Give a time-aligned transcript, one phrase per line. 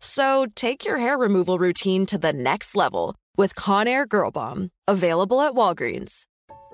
[0.00, 4.70] So take your hair removal routine to the next level with Conair Girl Bomb.
[4.88, 6.24] Available at Walgreens.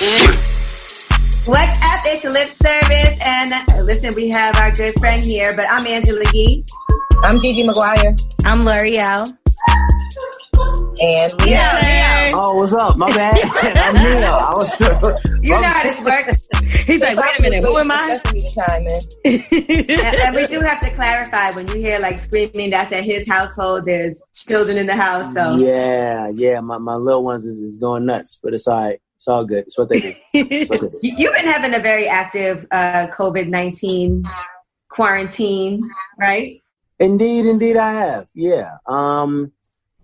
[0.00, 2.00] What's up?
[2.06, 5.54] It's lip service, and uh, listen, we have our good friend here.
[5.54, 6.64] But I'm Angela Yee.
[7.22, 8.16] I'm Gigi Maguire.
[8.46, 9.26] I'm L'Oreal.
[11.02, 12.96] And Yeah, Oh, what's up?
[12.96, 13.34] My bad.
[13.76, 14.26] I'm Ne-Yo.
[14.26, 14.80] I was.
[15.42, 16.48] you know how this works.
[16.86, 18.06] He's like, wait a minute, who am I?
[18.06, 19.90] That's me chime in.
[19.90, 23.28] and, and we do have to clarify when you hear like screaming, that's at his
[23.28, 23.84] household.
[23.84, 26.60] There's children in the house, so Yeah, yeah.
[26.60, 28.98] My, my little ones is, is going nuts, but it's all right.
[29.20, 29.64] It's all good.
[29.64, 30.12] It's what they do.
[30.32, 30.98] What they do.
[31.02, 34.24] You- you've been having a very active uh, COVID nineteen
[34.88, 35.82] quarantine,
[36.18, 36.62] right?
[36.98, 38.28] Indeed, indeed, I have.
[38.34, 38.78] Yeah.
[38.86, 39.52] Um,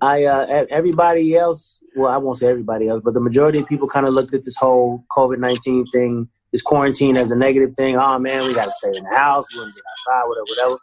[0.02, 1.80] I uh, everybody else.
[1.96, 4.44] Well, I won't say everybody else, but the majority of people kind of looked at
[4.44, 7.96] this whole COVID nineteen thing, this quarantine, as a negative thing.
[7.96, 9.46] Oh man, we got to stay in the house.
[9.54, 10.78] We to get outside, whatever, whatever.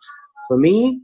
[0.47, 1.02] For me,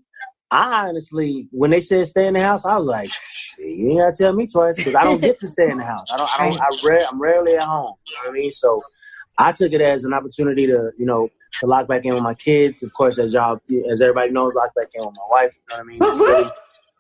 [0.52, 3.12] I honestly, when they said stay in the house, I was like,
[3.60, 6.12] you ain't gotta tell me twice because I don't get to stay in the house.
[6.12, 6.40] I don't.
[6.40, 6.62] I don't.
[6.62, 7.96] I rare, I'm rarely at home.
[8.08, 8.52] You know what I mean?
[8.52, 8.82] So
[9.38, 11.30] I took it as an opportunity to, you know,
[11.60, 12.84] to lock back in with my kids.
[12.84, 13.60] Of course, as y'all,
[13.92, 15.54] as everybody knows, lock back in with my wife.
[15.54, 16.00] You know what I mean?
[16.00, 16.52] Just really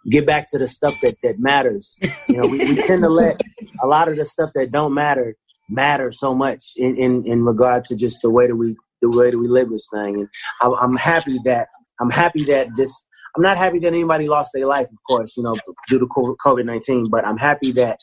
[0.09, 1.97] get back to the stuff that that matters.
[2.27, 3.41] You know, we, we tend to let
[3.83, 5.35] a lot of the stuff that don't matter
[5.69, 9.31] matter so much in in in regard to just the way that we the way
[9.31, 10.15] that we live this thing.
[10.15, 10.29] And
[10.61, 11.67] I, I'm happy that
[11.99, 13.03] I'm happy that this.
[13.35, 15.55] I'm not happy that anybody lost their life, of course, you know,
[15.87, 17.97] due to COVID 19, but I'm happy that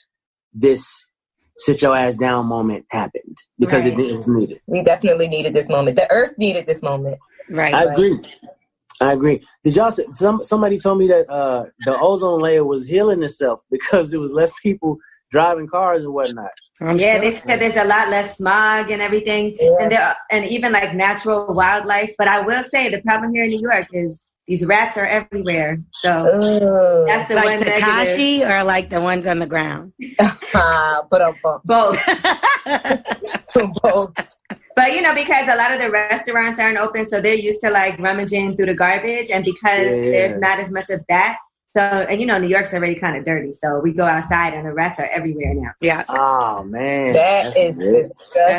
[0.55, 1.05] this
[1.59, 3.99] sit your ass down moment happened because Right.
[3.99, 4.61] it, it was needed.
[4.67, 5.97] We definitely needed this moment.
[5.97, 7.19] The earth needed this moment.
[7.49, 7.73] Right.
[7.75, 8.19] I agree.
[9.01, 9.43] I agree.
[9.65, 9.91] Did y'all?
[9.91, 14.21] say- Some somebody told me that uh, the ozone layer was healing itself because there
[14.21, 14.99] was less people
[15.31, 16.51] driving cars and whatnot.
[16.81, 17.21] I'm yeah, sure.
[17.23, 19.71] they said there's a lot less smog and everything, Yeah.
[19.81, 22.11] and there and even like natural wildlife.
[22.19, 25.79] But I will say the problem here in New York is these rats are everywhere.
[25.93, 27.05] So Ooh.
[27.07, 27.83] that's the like one negative.
[27.83, 29.93] Tekashi or like the ones on the ground?
[30.55, 31.35] Ah, but um,
[31.65, 31.99] Both.
[33.83, 34.13] both.
[34.77, 37.71] But you know, because a lot of the restaurants aren't open, so they're used to
[37.71, 40.11] like rummaging through the garbage, and because Yeah.
[40.13, 41.39] there's not as much of that,
[41.75, 44.67] so and you know, New York's already kind of dirty, so we go outside and
[44.67, 45.71] the rats are everywhere now.
[45.81, 46.05] yeah.
[46.11, 48.05] Oh man, That That's is good.
[48.05, 48.19] That's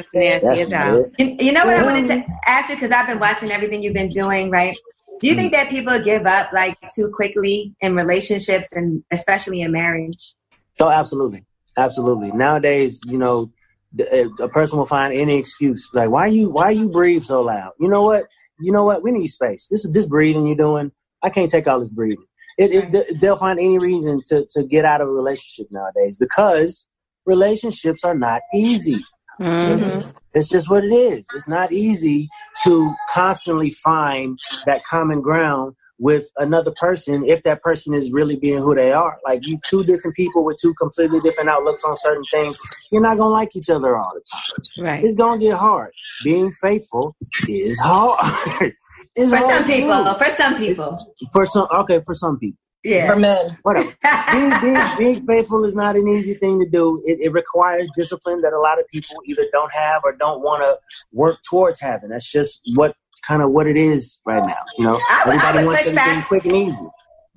[0.09, 0.19] disgusting.
[0.19, 1.11] nasty That's as hell.
[1.19, 3.93] You, you know what I wanted to ask you because I've been watching everything you've
[3.93, 4.75] been doing, right?
[5.19, 5.57] Do you think mm.
[5.57, 10.35] that people give up like too quickly in relationships and especially in marriage?
[10.79, 11.45] Oh, absolutely,
[11.75, 12.31] absolutely.
[12.31, 13.51] Nowadays, you know,
[13.99, 16.49] uh, a person will find any excuse like, "Why you?
[16.49, 18.25] Why you breathe so loud?" You know what?
[18.59, 19.03] You know what?
[19.03, 19.67] We need space.
[19.71, 20.91] This is this breathing you're doing.
[21.23, 22.25] I can't take all this breathing.
[22.57, 26.85] It, it, they'll find any reason to to get out of a relationship nowadays because
[27.25, 29.03] relationships are not easy.
[29.39, 30.13] Mhm.
[30.33, 31.25] It's just what it is.
[31.33, 32.27] It's not easy
[32.63, 38.59] to constantly find that common ground with another person if that person is really being
[38.59, 39.17] who they are.
[39.25, 42.59] Like you two different people with two completely different outlooks on certain things,
[42.91, 44.85] you're not gonna like each other all the time.
[44.85, 45.03] Right.
[45.03, 45.91] It's gonna get hard.
[46.23, 47.15] Being faithful
[47.47, 48.73] is hard.
[49.15, 50.13] it's For hard some people, do.
[50.13, 52.59] for some people, For some okay, for some people.
[52.83, 53.15] For yeah.
[53.15, 53.57] men.
[53.63, 53.93] Whatever.
[54.31, 57.03] being, being, being faithful is not an easy thing to do.
[57.05, 60.61] It, it requires discipline that a lot of people either don't have or don't want
[60.61, 60.77] to
[61.11, 62.09] work towards having.
[62.09, 62.95] That's just what
[63.27, 64.61] kind of what it is right now.
[64.77, 66.27] You know, I would- I everybody would wants push everything back.
[66.27, 66.89] quick and easy.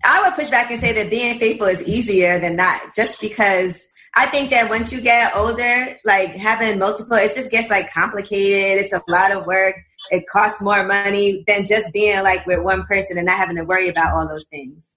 [0.04, 3.86] I would push back and say that being faithful is easier than not, just because
[4.16, 8.82] I think that once you get older, like having multiple, it just gets like complicated.
[8.82, 9.76] It's a lot of work.
[10.10, 13.64] It costs more money than just being like with one person and not having to
[13.64, 14.96] worry about all those things.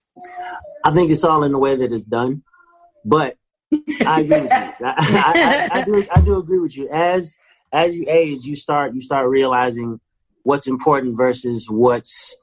[0.86, 2.44] I think it's all in the way that it's done,
[3.06, 3.36] but
[4.06, 4.86] I agree with you.
[4.86, 6.06] I, I, I, do.
[6.16, 6.90] I do agree with you.
[6.90, 7.36] As
[7.72, 10.00] as you age, you start you start realizing
[10.44, 12.36] what's important versus what's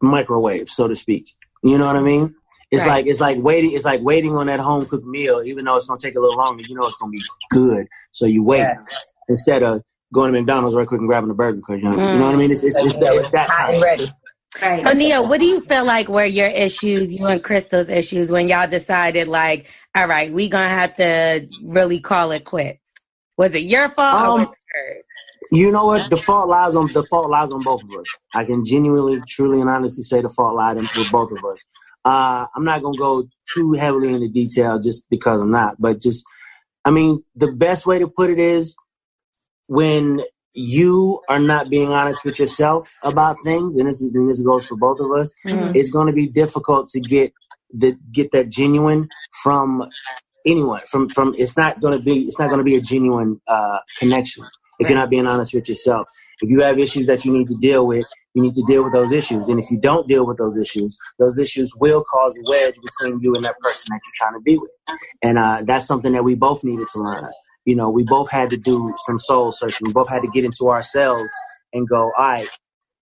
[0.00, 1.34] microwave, so to speak.
[1.62, 2.34] You know what I mean?
[2.70, 2.96] It's Right.
[2.96, 3.72] like it's like waiting.
[3.72, 6.36] It's like waiting on that home cooked meal, even though it's gonna take a little
[6.36, 6.62] longer.
[6.62, 8.86] You know it's gonna be good, so you wait Yes.
[9.28, 9.82] instead of
[10.12, 11.60] going to McDonald's right quick and grabbing a burger.
[11.68, 12.38] You know, you know what I mm.
[12.38, 12.50] mean?
[12.52, 14.12] It's it's, it's, that, it's it's that hot and ready.
[14.62, 14.86] Right.
[14.86, 18.48] So, Nia, what do you feel like were your issues, you and Crystal's issues, when
[18.48, 22.80] y'all decided, like, all right, we gonna have to really call it quits?
[23.36, 24.48] Was it your fault Um, was?
[25.52, 26.10] You know what?
[26.10, 28.06] The fault lies on the fault lies on both of us.
[28.34, 31.64] I can genuinely, truly, and honestly say the fault lies in- with both of us.
[32.04, 36.24] Uh, I'm not gonna go too heavily into detail just because I'm not, but just,
[36.84, 38.76] I mean, the best way to put it is
[39.66, 40.22] when
[40.56, 44.76] you are not being honest with yourself about things, and this, and this goes for
[44.76, 45.30] both of us.
[45.46, 45.76] Mhm.
[45.76, 47.32] It's going to be difficult to get
[47.72, 49.08] the get that genuine
[49.42, 49.84] from
[50.46, 50.80] anyone.
[50.90, 53.78] From from it's not going to be it's not going to be a genuine uh,
[53.98, 54.44] connection
[54.78, 56.08] if you're not being honest with yourself.
[56.40, 58.04] If you have issues that you need to deal with,
[58.34, 59.48] you need to deal with those issues.
[59.48, 63.20] And if you don't deal with those issues, those issues will cause a wedge between
[63.22, 64.70] you and that person that you're trying to be with.
[65.22, 67.24] And uh, that's something that we both needed to learn.
[67.66, 69.88] You know, we both had to do some soul searching.
[69.88, 71.28] We both had to get into ourselves
[71.72, 72.48] and go, all right,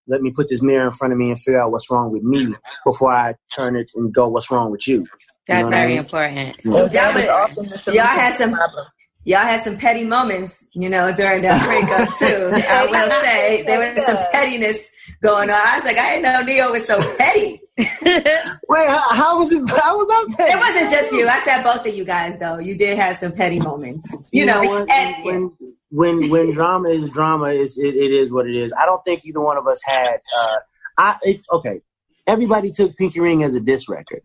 [0.07, 2.23] let me put this mirror in front of me and figure out what's wrong with
[2.23, 2.53] me
[2.85, 5.01] before I turn it and go, what's wrong with you?
[5.01, 5.07] You
[5.47, 5.97] That's know what I very mean?
[5.99, 6.37] important.
[6.65, 6.81] Yeah.
[6.81, 8.85] And that Y'all had- often the solution y'all had some- problem.
[9.25, 12.51] Y'all had some petty moments, you know, during that breakup too.
[12.69, 14.91] I will say there was some pettiness
[15.21, 15.55] going on.
[15.55, 17.59] I was like, I didn't know Ne-Yo was so petty.
[17.77, 19.67] Wait, how, how was it?
[19.67, 20.51] How was I petty?
[20.51, 21.27] It wasn't just you.
[21.27, 22.59] I said both of you guys though.
[22.59, 24.61] You did have some petty moments, you, know.
[24.61, 25.51] when, and when
[25.89, 28.71] when when drama is drama, is it, it is what it is.
[28.79, 30.21] I don't think either one of us had.
[30.37, 30.55] Uh,
[30.97, 31.81] I it, okay.
[32.27, 34.21] Everybody took Pinky Ring as a diss record.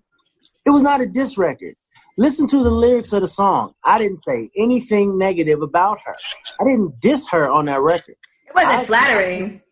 [0.65, 1.75] It was not a diss record.
[2.21, 3.73] Listen to the lyrics of the song.
[3.83, 6.15] I didn't say anything negative about her.
[6.61, 8.17] I didn't diss her on that record.
[8.47, 9.63] it wasn't I- flattering.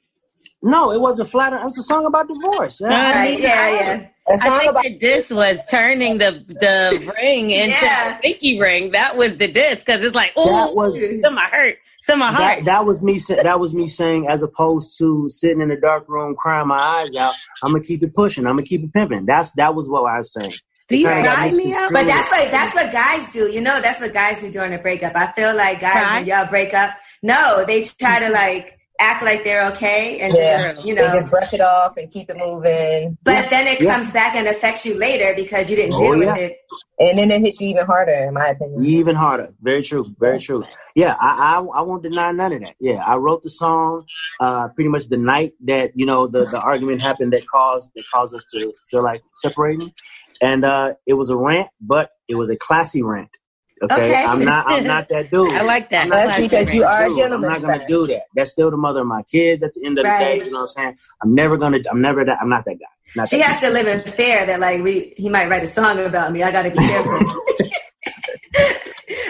[0.63, 1.61] No, it wasn't flattering.
[1.63, 2.81] It was a song about divorce.
[2.81, 2.89] Yeah.
[3.17, 3.39] Right?
[3.39, 4.07] Yeah, yeah.
[4.29, 8.15] A I song think about the diss was turning the the ring into Yeah.
[8.17, 8.91] the pinky ring.
[8.93, 10.75] That was the diss because it's like, oh,
[11.23, 11.77] to my hurt,
[12.09, 12.59] to my heart.
[12.61, 13.19] that, that was me.
[13.19, 16.79] sa- That was me saying, as opposed to sitting in the dark room crying my
[16.79, 17.35] eyes out.
[17.63, 18.45] I'm gonna keep it pushing.
[18.47, 19.27] I'm gonna keep it pimping.
[19.27, 20.55] That's that was what I was saying.
[20.89, 21.93] Do you Kinda cry me up?
[21.93, 23.51] But that's what that's what guys do.
[23.53, 25.13] You know, that's what guys do during a breakup.
[25.15, 26.17] I feel like guys Cry?
[26.19, 26.91] when y'all break up,
[27.23, 30.73] no, they try to like act like they're okay and Yeah.
[30.73, 31.13] just you they know.
[31.13, 33.95] just brush it off and keep it moving, But then it Yeah.
[33.95, 36.33] comes back and affects you later because you didn't Oh, deal yeah.
[36.33, 36.59] with it.
[37.01, 38.85] and then it hits you even harder, in my opinion.
[38.85, 39.55] Even harder.
[39.63, 40.05] Very true.
[40.19, 40.65] Very true.
[40.97, 42.75] Yeah, I, I I won't deny none of that.
[42.81, 44.05] Yeah, I wrote the song
[44.41, 48.03] uh, pretty much the night that you know the, the argument happened that caused that
[48.13, 49.93] caused us to feel like separating,
[50.41, 53.31] and uh, it was a rant, but it was a classy rant.
[53.81, 54.25] Okay, Okay.
[54.25, 55.53] I'm not I'm not that dude.
[55.53, 56.05] I like that.
[56.05, 58.23] I'm That's that because you are a gentleman, I'm not gonna do that.
[58.35, 59.63] That's still the mother of my kids.
[59.63, 60.41] At the end of the Right.
[60.41, 60.97] day, you know what I'm saying.
[61.23, 61.79] I'm never gonna.
[61.91, 62.39] I'm never that.
[62.41, 62.87] I'm not that guy.
[63.15, 65.67] Not She that has to live in fear that like we, he might write a
[65.69, 66.43] song about me.
[66.43, 67.13] I got to be careful.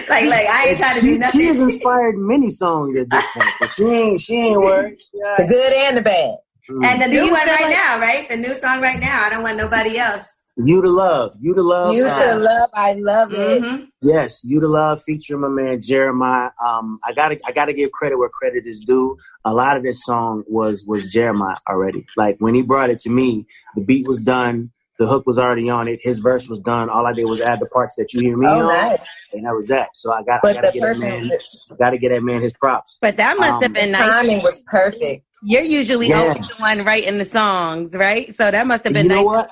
[0.09, 1.41] like like I ain't trying to do she, nothing.
[1.41, 4.97] she has inspired many songs at this point, but she ain't she ain't worried.
[5.13, 5.35] Yeah.
[5.37, 6.35] The good and the bad.
[6.69, 6.85] Mm.
[6.85, 8.29] and the new one right like- now, right?
[8.29, 9.23] The new song right now.
[9.25, 10.27] I don't want nobody else.
[10.61, 13.63] You to love, you to love, you to love, I love it.
[13.63, 13.87] Mhm.
[14.01, 16.51] Yes, you to love featuring my man Jeremih.
[16.61, 19.17] Um, I gotta I gotta give credit where credit is due.
[19.45, 22.05] A lot of this song was was Jeremih already.
[22.17, 25.69] Like when he brought it to me, the beat was done, the hook was already
[25.69, 26.89] on it, his verse was done.
[26.89, 28.99] All I did was add the parts that you hear me Oh, on, nice.
[29.33, 29.89] and that was that.
[29.95, 31.39] So I got I But gotta get that man, the
[31.71, 32.97] I gotta get that man his props.
[33.01, 34.07] But that must Um, have been nice.
[34.09, 35.23] timing was perfect.
[35.41, 36.19] You're usually Yeah.
[36.21, 38.33] always the one writing the songs, right?
[38.35, 39.51] So that must have been You know nice what?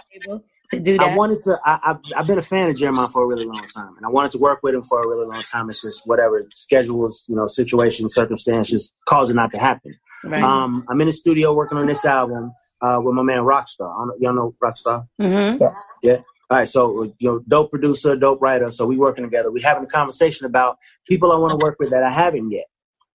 [0.71, 1.11] To be able to do that.
[1.13, 1.59] I wanted to.
[1.65, 4.09] I, I've, I've been a fan of Jeremih for a really long time, and I
[4.09, 5.69] wanted to work with him for a really long time.
[5.69, 9.95] It's just whatever schedules, you know, situations, circumstances cause it not to happen.
[10.23, 10.43] right.
[10.43, 13.93] Um, I'm in the studio working on this album uh, with my man Rockstar.
[13.93, 15.07] I don't y'all know Rockstar?
[15.19, 15.55] hmm
[16.03, 16.17] Yeah.
[16.49, 18.71] All right, so you know, dope producer, dope writer.
[18.71, 19.51] So we working together.
[19.51, 22.65] We having a conversation about people I want to work with that I haven't yet.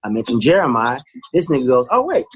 [0.04, 1.00] I mentioned Jeremih.
[1.32, 2.26] This nigga goes, "Oh wait,"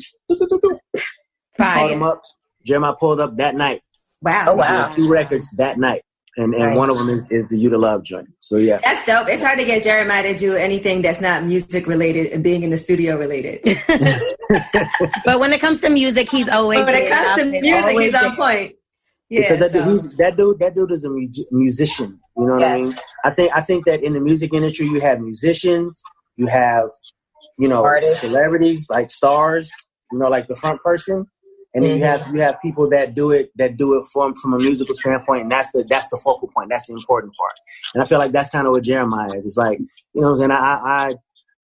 [1.59, 2.23] called him up.
[2.67, 3.83] Jeremih pulled up that night.
[4.23, 4.47] Wow.
[4.49, 4.89] Oh, wow.
[4.89, 6.03] two records that night,
[6.37, 6.77] and and Nice.
[6.77, 8.29] one of them is, is the You to Love joint.
[8.41, 9.29] So yeah, That's dope.
[9.29, 12.71] It's hard to get Jeremih to do anything that's not music related and being in
[12.71, 13.61] the studio related.
[15.25, 18.07] But when it comes to music, he's always But when it comes to music, always
[18.07, 18.75] he's on point.
[19.29, 22.21] Yeah, because that, so- dude, he's, that dude that dude is a mu- musician.
[22.37, 22.97] You know what I mean?
[23.25, 26.01] I think I think that in the music industry, you have musicians,
[26.37, 26.89] you have
[27.59, 28.21] you know Artists.
[28.21, 29.71] celebrities like stars.
[30.13, 31.27] You know, like the front person.
[31.77, 32.07] And then you Mhm.
[32.07, 35.43] have you have people that do it that do it from from a musical standpoint,
[35.43, 36.71] and that's the that's the focal point.
[36.71, 37.53] That's the important part.
[37.95, 39.45] And I feel like that's kind of what Jeremih is.
[39.45, 39.87] It's like you
[40.23, 41.15] know, what I'm saying I, I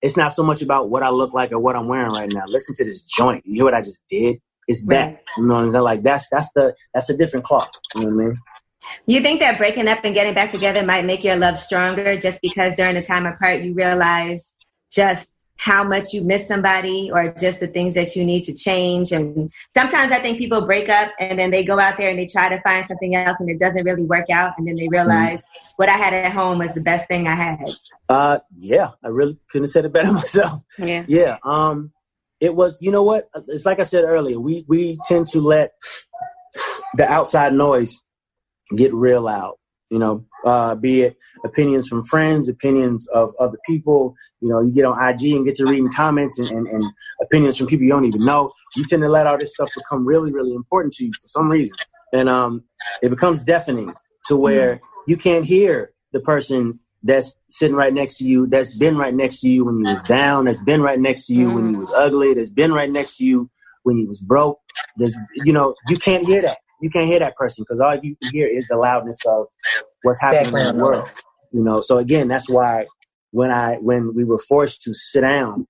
[0.02, 2.42] it's not so much about what I look like or what I'm wearing right now.
[2.47, 3.42] Listen to this joint.
[3.47, 4.37] You hear what I just did?
[4.69, 5.07] It's that.
[5.07, 5.19] Right.
[5.38, 5.85] You know what I'm saying?
[5.85, 7.71] Like that's that's the that's a different cloth.
[7.95, 8.38] You know what I mean?
[9.07, 12.40] You think that breaking up and getting back together might make your love stronger just
[12.42, 14.52] because during the time apart you realize
[14.90, 15.32] just
[15.62, 19.49] how much you miss somebody or just the things that you need to change and
[19.76, 22.49] sometimes I think people break up and then they go out there and they try
[22.49, 25.88] to find something else and it doesn't really work out and then they realize what
[25.88, 27.71] I had at home was the best thing I had.
[28.09, 30.62] Uh, yeah, I really couldn't have said it better myself.
[30.78, 31.04] yeah.
[31.07, 31.37] Yeah.
[31.45, 31.92] Um,
[32.40, 32.83] it was.
[32.83, 33.28] You know what?
[33.47, 34.40] It's like I said earlier.
[34.40, 35.75] We we tend to let
[36.97, 38.02] the outside noise
[38.76, 39.54] get real loud.
[39.93, 44.15] You know, uh, be it opinions from friends, opinions of other people.
[44.41, 46.83] You know, you get on IG and get to reading comments and, and, and
[47.21, 48.53] opinions from people you don't even know.
[48.75, 51.51] You tend to let all this stuff become really, really important to you for some
[51.51, 51.75] reason,
[52.15, 52.65] and um,
[53.03, 53.93] it becomes deafening
[54.29, 58.97] to where you can't hear the person that's sitting right next to you, that's been
[58.97, 61.71] right next to you when you was down, that's been right next to you when
[61.71, 63.51] you was ugly, that's been right next to you
[63.83, 64.59] when you was broke.
[64.97, 66.59] There's, you know, you can't hear that.
[66.83, 69.47] You can't hear that person because all you can hear is the loudness of
[70.03, 71.09] what's happening in the world.
[71.53, 72.87] You know, so again, that's why
[73.31, 75.67] when I when we were forced to sit down,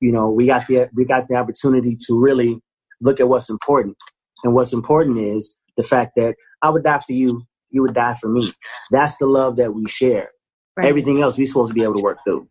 [0.00, 2.60] you know, we got the we got the opportunity to really
[3.00, 3.96] look at what's important.
[4.42, 8.14] And what's important is the fact that I would die for you, you would die
[8.14, 8.52] for me.
[8.90, 10.30] That's the love that we share.
[10.76, 10.86] Right.
[10.86, 12.48] Everything else we're supposed to be able to work through.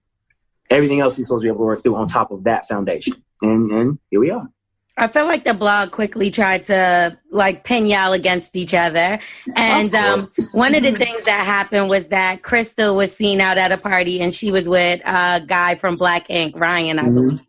[0.70, 3.24] Everything else we're supposed to be able to work through on top of that foundation.
[3.42, 4.48] And and here we are.
[4.98, 9.20] I felt like the blog quickly tried to like pin y'all against each other.
[9.56, 13.72] And um, one of the things that happened was that Crystal was seen out at
[13.72, 17.42] a party and she was with a guy from Black Ink, Ryan, I believe.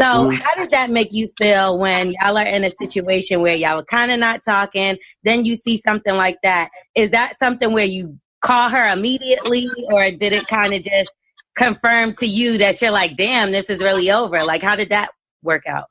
[0.00, 0.40] So, Mhm.
[0.40, 3.84] how did that make you feel when y'all are in a situation where y'all are
[3.84, 4.96] kind of not talking?
[5.22, 6.70] Then you see something like that.
[6.96, 11.12] Is that something where you call her immediately, or did it kind of just
[11.54, 14.42] confirm to you that you're like, damn, this is really over?
[14.44, 15.10] Like, how did that
[15.42, 15.86] work out?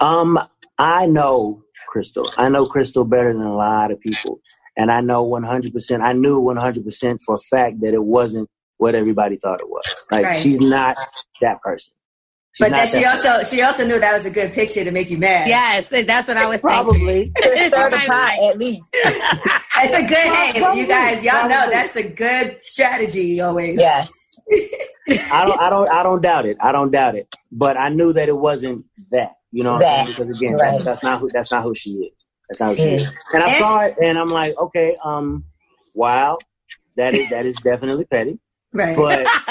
[0.00, 0.38] Um,
[0.78, 2.30] I know Crystal.
[2.36, 4.40] I know Crystal better than a lot of people.
[4.76, 9.36] And I know 100%, I knew 100% for a fact that it wasn't what everybody
[9.36, 10.06] thought it was.
[10.10, 10.38] Like, Right.
[10.38, 10.96] she's not
[11.40, 11.94] that person.
[12.52, 14.82] She's But not that she that also she also knew that was a good picture
[14.82, 15.46] to make you mad.
[15.48, 16.70] Yes, that's what I was thinking.
[16.70, 17.32] Probably.
[17.38, 18.96] Stir the pot at least.
[19.78, 23.78] It's a good hey, Probably, you guys, y'all know that's a good strategy always.
[23.78, 24.10] Yes.
[25.30, 26.56] I don't, I don't, I don't doubt it.
[26.60, 27.28] I don't doubt it.
[27.52, 29.32] But I knew that it wasn't that.
[29.56, 30.28] You know, what I'm That, saying?
[30.28, 30.72] because again, right.
[30.72, 32.26] that's, that's not who, that's not who she is.
[32.46, 33.08] That's not who she is.
[33.32, 35.46] And I saw it, and I'm like, okay, um,
[35.94, 36.36] wow,
[36.96, 38.38] that is that is definitely petty.
[38.74, 38.94] Right.
[38.94, 39.26] But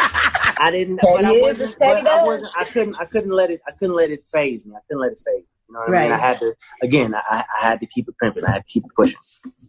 [0.59, 0.97] I didn't.
[0.97, 1.79] Petty but I wasn't.
[1.79, 2.51] but I wasn't.
[2.55, 2.95] I couldn't.
[2.99, 3.61] I couldn't let it.
[3.67, 4.75] I couldn't let it phase me.
[4.75, 5.39] I couldn't let it phase.
[5.39, 5.45] me.
[5.67, 6.11] You know what I mean?
[6.11, 6.11] Right.
[6.11, 6.53] I had to.
[6.81, 8.45] Again, I, I had to keep it pimping.
[8.45, 9.19] I had to keep it pushing.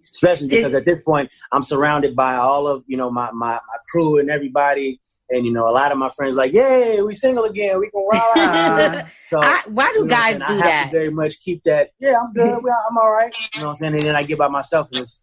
[0.01, 3.77] Especially because at this point, I'm surrounded by all of you know my my, my
[3.91, 5.01] crew and everybody.
[5.29, 7.81] And you know, a lot of my friends like, "Yay, we single again.
[7.81, 10.85] We can rah rah." so I, why do you know, guys do I have that?
[10.85, 11.91] to very much keep that.
[11.99, 12.63] Yeah, I'm good.
[12.63, 13.35] Well, I'm all right.
[13.55, 13.95] You know what I'm saying?
[13.95, 15.23] And then I get by myself and it's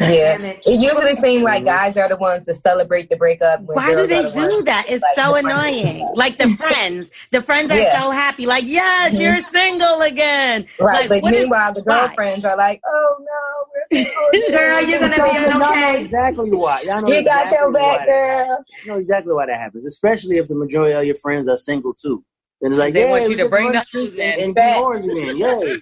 [0.00, 0.36] Yeah.
[0.38, 0.60] Damn it.
[0.66, 3.60] It usually seems like guys are the ones to celebrate the breakup.
[3.62, 4.86] when Why do they the do that?
[4.88, 6.08] It's like, so annoying.
[6.14, 8.00] Like the friends, the friends are Yeah.
[8.00, 8.46] so happy.
[8.46, 9.54] Like, yes, you're mm-hmm.
[9.54, 10.66] single again.
[10.80, 12.06] Right, Like, but what is- meanwhile, the why?
[12.06, 14.50] girlfriends are like, "Oh no, we're single.
[14.58, 15.18] Girl, you're gonna be
[15.50, 16.04] Y'all know okay.
[16.04, 16.80] exactly why.
[16.82, 19.58] Y'all know We got exactly your why back, that girl." You know exactly why that
[19.58, 22.24] happens, especially if the majority of your friends are single too.
[22.60, 24.44] Then it's like They yeah, want you to bring the the and, in.
[24.46, 24.74] and Bet.
[24.74, 25.36] keep orange again.
[25.36, 25.78] Yay.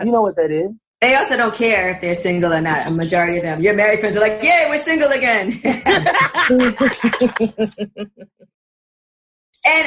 [0.04, 0.70] you know what that is.
[1.00, 2.86] They also don't care if they're single or not.
[2.86, 3.62] A majority of them.
[3.62, 5.82] Your married friends are like, "Yay, we're single again." and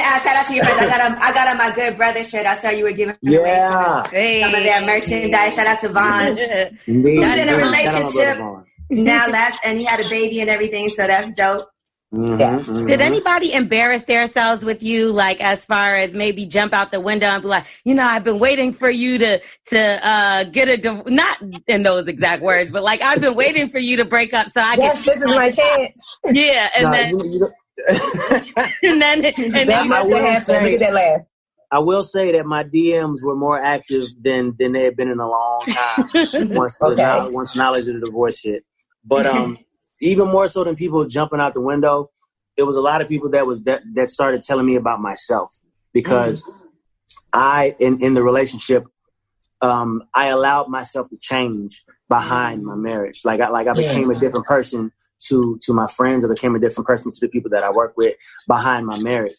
[0.00, 0.80] uh, shout out to your friends.
[0.80, 2.46] I got on, I got on my good brother shirt.
[2.46, 4.00] I saw you were giving away some Yeah.
[4.00, 5.54] of, some of their merchandise.
[5.54, 6.36] Shout out to Vaughn.
[6.84, 8.38] Who's in a Shout out my brother relationship?
[8.90, 11.68] Now last, and he had a baby and everything, so that's dope.
[12.14, 12.62] Mhm, Yes.
[12.68, 12.86] mhm.
[12.86, 17.26] Did anybody embarrass themselves with you, like as far as maybe jump out the window
[17.26, 20.76] and be like, you know, I've been waiting for you to to uh, get a
[20.76, 24.32] div-" not in those exact words, but like I've been waiting for you to break
[24.32, 26.02] up so I yes, can this is my chance.
[26.26, 27.52] yeah, and Nah, then you- you
[28.84, 30.64] and then and That then must have happened.
[30.64, 31.20] Look at that laugh.
[31.72, 35.18] I will say that my DMs were more active than than they had been in
[35.18, 36.08] a long time.
[36.54, 37.02] once Okay.
[37.02, 38.62] knowl- once knowledge of the divorce hit.
[39.04, 39.58] But um,
[40.04, 42.10] even more so than people jumping out the window,
[42.56, 45.58] it was a lot of people that was that that started telling me about myself
[45.92, 46.48] because
[47.32, 48.84] I in in the relationship,
[49.60, 53.22] um, I allowed myself to change behind my marriage.
[53.24, 54.92] Like I like I became a different person
[55.28, 56.24] to to my friends.
[56.24, 58.14] I became a different person to the people that I work with
[58.46, 59.38] behind my marriage.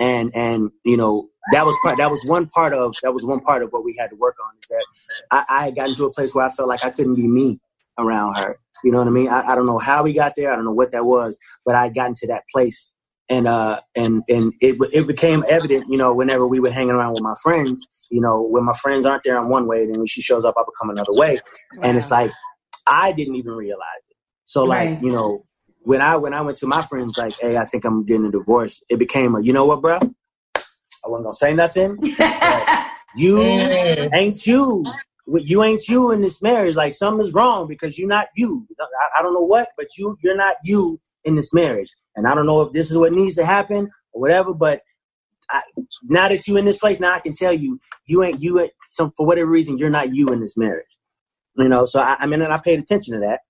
[0.00, 3.40] And and you know that was part that was one part of that was one
[3.40, 4.86] part of what we had to work on is that
[5.30, 7.60] I, I got into a place where I felt like I couldn't be me
[7.98, 8.58] around her.
[8.84, 9.28] You know what I mean?
[9.28, 10.52] I, I don't know how we got there.
[10.52, 12.90] I don't know what that was, but I got into that place
[13.28, 17.12] and uh and and it it became evident you know whenever we were hanging around
[17.12, 20.06] with my friends you know when my friends aren't there i'm one way then when
[20.06, 21.40] she shows up i become another way
[21.76, 21.82] wow.
[21.82, 22.30] and it's like
[22.86, 25.02] i didn't even realize it so like right.
[25.02, 25.44] you know
[25.80, 28.30] when i when i went to my friends like hey i think i'm getting a
[28.30, 31.98] divorce it became a you know what bro i wasn't gonna say nothing
[33.16, 34.84] you ain't you
[35.34, 39.22] you ain't you in this marriage like something's wrong because you're not you I, I
[39.22, 42.62] don't know what but you you're not you in this marriage and I don't know
[42.62, 44.80] if this is what needs to happen or whatever, but
[45.50, 45.62] I,
[46.02, 48.58] now that you're in this place, now I can tell you, you ain't you.
[48.58, 50.86] Ain't, some for whatever reason, you're not you in this marriage.
[51.56, 53.40] You know, so I, I mean, and I paid attention to that.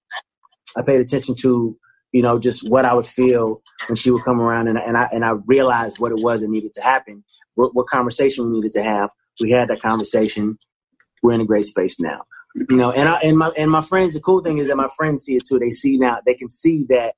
[0.76, 1.76] I paid attention to
[2.12, 5.08] you know just what I would feel when she would come around, and, and I
[5.12, 8.72] and I realized what it was that needed to happen, what, what conversation we needed
[8.74, 9.10] to have.
[9.40, 10.58] We had that conversation.
[11.22, 12.22] We're in a great space now.
[12.56, 12.72] Mm-hmm.
[12.72, 14.14] You know, and I and my and my friends.
[14.14, 15.58] The cool thing is that my friends see it too.
[15.58, 16.18] They see now.
[16.24, 17.14] They can see that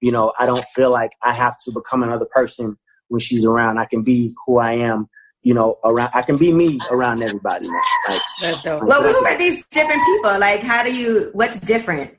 [0.00, 2.78] you know, I don't feel like I have to become another person
[3.08, 3.78] when she's around.
[3.78, 5.08] I can be who I am,
[5.42, 6.10] you know, around.
[6.14, 7.82] I can be me around everybody now.
[8.08, 8.82] Like, that's dope.
[8.84, 10.38] Well, who are these different people?
[10.38, 11.30] Like, how do you?
[11.32, 12.16] What's different?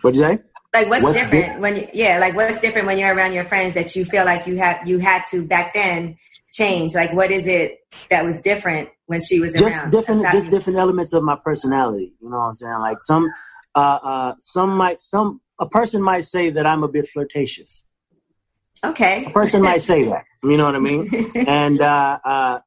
[0.00, 0.38] What'd you say?
[0.74, 1.76] Like, what's, what's different di- when?
[1.76, 4.56] You, yeah, like what's different when you're around your friends that you feel like you
[4.56, 6.16] had you had to back then
[6.52, 6.94] change?
[6.94, 9.90] Like, what is it that was different when she was just around?
[9.90, 12.12] Different, just you- different elements of my personality.
[12.20, 12.78] You know what I'm saying?
[12.80, 13.28] Like some,
[13.74, 17.84] uh, uh, some might some a person might say that I'm a bit flirtatious.
[18.84, 19.24] Okay.
[19.26, 20.24] A person might say that.
[20.42, 21.08] You know what I mean?
[21.34, 22.58] and uh, uh,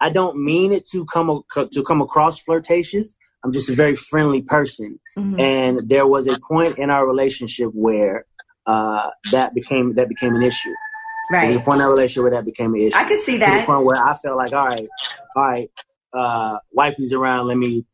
[0.00, 3.14] I don't mean it to come to come across flirtatious.
[3.44, 5.00] I'm just a very friendly person.
[5.18, 5.40] Mm-hmm.
[5.40, 8.26] And there was a point in our relationship where
[8.66, 10.74] uh, that became that became an issue.
[11.30, 11.42] Right.
[11.42, 12.96] There was a point in our relationship where that became an issue.
[12.96, 13.54] I could see that.
[13.54, 14.88] To the point where I felt like, all right,
[15.36, 15.70] all right,
[16.12, 17.46] uh, wifey's around.
[17.46, 17.84] Let me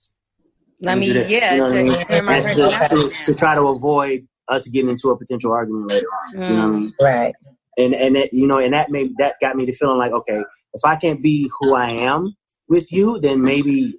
[0.81, 2.43] let me, yeah, you know to, I mean?
[2.43, 6.35] to, to, to, try to avoid us getting into a potential argument later on.
[6.35, 6.51] Mm.
[6.51, 6.95] You know what I mean?
[7.01, 7.05] Mm.
[7.05, 7.35] Right.
[7.77, 10.43] And and it, you know, and that made that got me to feeling like, okay,
[10.75, 12.35] if I can't be who I am
[12.69, 13.95] with you, then maybe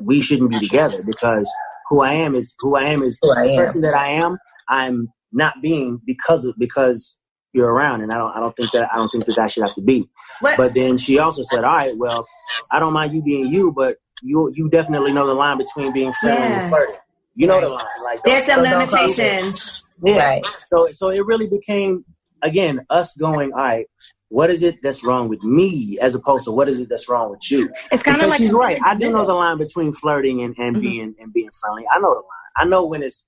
[0.00, 1.50] we shouldn't be together because
[1.88, 4.38] who I am is who I am is who the person that I am.
[4.68, 7.16] I'm not being because of because
[7.52, 9.62] you're around, and I don't I don't think that I don't think that that should
[9.62, 10.08] have to be.
[10.40, 10.56] What?
[10.56, 12.26] But then she also said, all right, well,
[12.70, 16.12] I don't mind you being you, but you you definitely know the line between being
[16.14, 16.60] friendly yeah.
[16.60, 16.96] and flirting.
[17.34, 17.62] You know right.
[17.62, 17.86] the line.
[18.04, 19.82] Like there's some limitations.
[20.04, 20.16] Yeah.
[20.16, 20.46] Right.
[20.66, 22.04] So so it really became
[22.42, 23.86] again us going, all right,
[24.28, 27.30] what is it that's wrong with me as opposed to what is it that's wrong
[27.30, 27.70] with you?
[27.90, 28.78] It's kind of like she's right.
[28.82, 30.80] I do know the line between flirting and, and mm-hmm.
[30.80, 31.84] being and being friendly.
[31.90, 32.26] I know the line.
[32.56, 33.24] I know when it's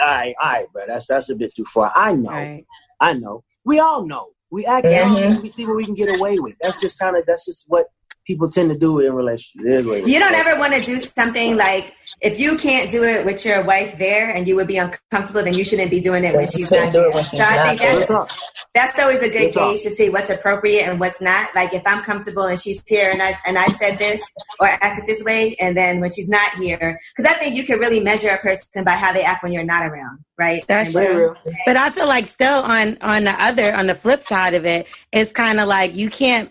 [0.00, 0.84] all right, all right, bro.
[0.86, 1.92] That's that's a bit too far.
[1.94, 2.30] I know.
[2.30, 2.64] Right.
[3.00, 3.44] I know.
[3.64, 4.28] We all know.
[4.50, 5.34] We act mm-hmm.
[5.34, 5.42] out.
[5.42, 6.56] We see what we can get away with.
[6.60, 7.86] That's just kind of that's just what
[8.26, 9.84] people tend to do it in relationships.
[9.84, 13.62] You don't ever want to do something like if you can't do it with your
[13.64, 16.70] wife there and you would be uncomfortable, then you shouldn't be doing it when she's
[16.70, 17.12] not here.
[17.12, 18.34] So I think that's,
[18.74, 21.54] that's always a good gauge to see what's appropriate and what's not.
[21.54, 24.22] Like if I'm comfortable and she's here and I and I said this
[24.58, 27.78] or acted this way, and then when she's not here, because I think you can
[27.78, 30.64] really measure a person by how they act when you're not around, right?
[30.66, 31.34] That's true.
[31.64, 34.88] But I feel like still on on the other on the flip side of it,
[35.12, 36.50] it's kind of like you can't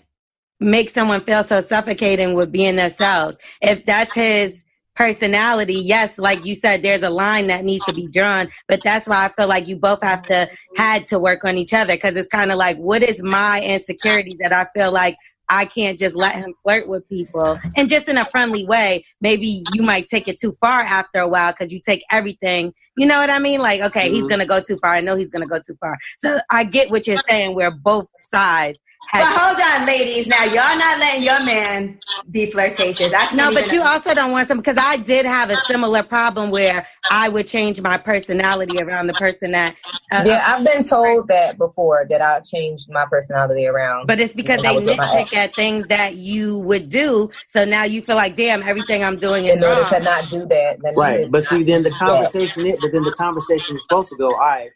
[0.60, 3.38] make someone feel so suffocating with being themselves.
[3.62, 4.64] If that's his
[4.96, 8.50] personality, yes, like you said, there's a line that needs to be drawn.
[8.68, 11.74] But that's why I feel like you both have to had to work on each
[11.74, 15.66] other because it's kind of like, what is my insecurity that I feel like I
[15.66, 19.06] can't just let him flirt with people and just in a friendly way.
[19.22, 22.74] Maybe you might take it too far after a while because you take everything.
[22.98, 23.62] You know what I mean?
[23.62, 24.16] Like, okay, mm-hmm.
[24.16, 24.92] he's going to go too far.
[24.92, 25.98] I know he's going to go too far.
[26.20, 28.80] So I get what you're saying where both sides
[29.12, 30.28] but hold on, ladies.
[30.28, 32.00] Now y'all not letting your man
[32.32, 33.12] be flirtatious.
[33.34, 36.88] no, but you also don't want some because I did have a similar problem where
[37.10, 39.76] I would change my personality around the person that.
[40.12, 44.08] Uh, yeah, I've been told that before that I changed my personality around.
[44.08, 47.32] But it's because they nitpick at things that you would do.
[47.48, 49.90] So now you feel like, damn, everything I'm doing is in order wrong.
[49.90, 50.78] to not do that.
[50.96, 54.34] Right, but see, then the conversation, is, but then the conversation is supposed to go.
[54.34, 54.70] All right,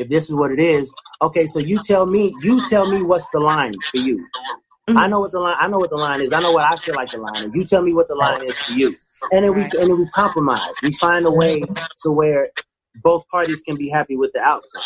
[0.00, 3.28] if this is what it is, okay, so you tell me, you tell me what's
[3.30, 4.16] the line for you.
[4.88, 4.98] Mm-hmm.
[4.98, 5.56] I know what the line.
[5.60, 6.32] I know what the line is.
[6.32, 7.54] I know what I feel like the line is.
[7.54, 8.96] You tell me what the line is for you,
[9.30, 9.70] and then right.
[9.72, 10.74] we and then we compromise.
[10.82, 11.60] We find a way
[12.02, 12.48] to where
[13.02, 14.82] both parties can be happy with the outcome.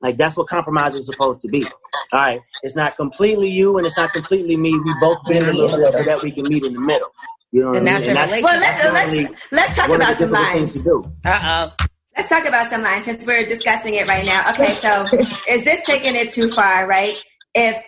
[0.00, 1.64] Like that's what compromise is supposed to be.
[1.64, 1.70] All
[2.12, 4.70] right, it's not completely you and it's not completely me.
[4.78, 7.08] We both bend a little bit so that we can meet in the middle.
[7.50, 8.16] You know what And I mean?
[8.16, 8.60] a And Well, relationship.
[8.60, 10.72] let's definitely let's let's talk about the some lines.
[10.74, 11.12] to do.
[11.24, 11.87] Uh oh.
[12.18, 14.42] Let's talk about some lines since we're discussing it right now.
[14.50, 15.06] Okay, so
[15.48, 17.14] is this taking it too far, right?
[17.54, 17.80] If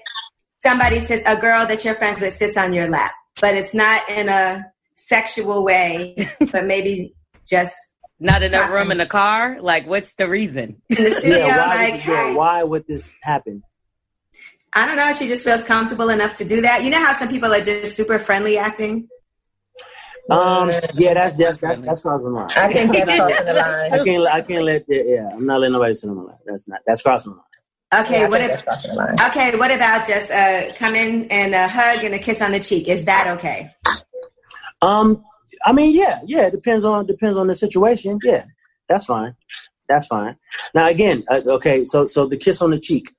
[0.62, 4.08] somebody sits, a girl that you're friends with sits on your lap, but it's not
[4.08, 4.64] in a
[4.94, 6.14] sexual way,
[6.52, 7.12] but maybe
[7.44, 7.74] just
[8.20, 8.74] Not enough Awesome.
[8.74, 9.58] room in the car.
[9.60, 10.80] Like, what's the reason?
[10.96, 13.64] in the studio, Yeah, why, like, would, yeah, why would this happen?
[14.74, 16.84] I don't know, she just feels comfortable enough to do that.
[16.84, 19.08] You know how some people are just super friendly acting?
[20.30, 22.48] Um, yeah, that's that's that's, that's crossing the line.
[22.56, 23.92] I think that's crossing the line.
[23.92, 26.38] I can't I can't let yeah, yeah I'm not letting nobody sit on my lap.
[26.46, 28.04] That's not that's crossing the line.
[28.04, 29.16] Okay, Yeah, what think if, that's crossing the line.
[29.28, 32.60] okay, what about just uh, come in and a hug and a kiss on the
[32.60, 32.88] cheek?
[32.88, 33.74] Is that okay?
[34.82, 35.24] Um,
[35.64, 36.42] I mean, yeah, yeah.
[36.46, 38.18] It depends on depends on the situation.
[38.22, 38.44] Yeah,
[38.88, 39.34] that's fine.
[39.88, 40.36] That's fine.
[40.74, 41.82] Now again, uh, okay.
[41.84, 43.12] So so the kiss on the cheek.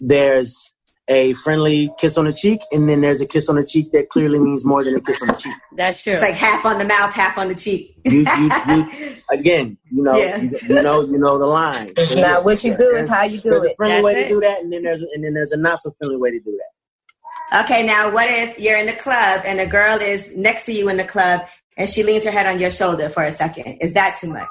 [0.00, 0.72] There's
[1.10, 4.08] a friendly kiss on the cheek, and then there's a kiss on the cheek that
[4.10, 5.54] clearly means more than a kiss on the cheek.
[5.76, 6.12] That's true.
[6.14, 7.96] It's like half on the mouth, half on the cheek.
[8.04, 10.36] You, you, you again, you know, Yeah.
[10.40, 11.92] you, you know, you know the line.
[11.96, 14.22] It's not what you do, it's how you do There's a friendly That's way it.
[14.24, 16.38] to do that, and then there's and then there's a not so friendly way to
[16.38, 17.64] do that.
[17.64, 20.88] Okay, now what if you're in the club and a girl is next to you
[20.88, 21.40] in the club
[21.76, 23.78] and she leans her head on your shoulder for a second?
[23.80, 24.46] Is that too much?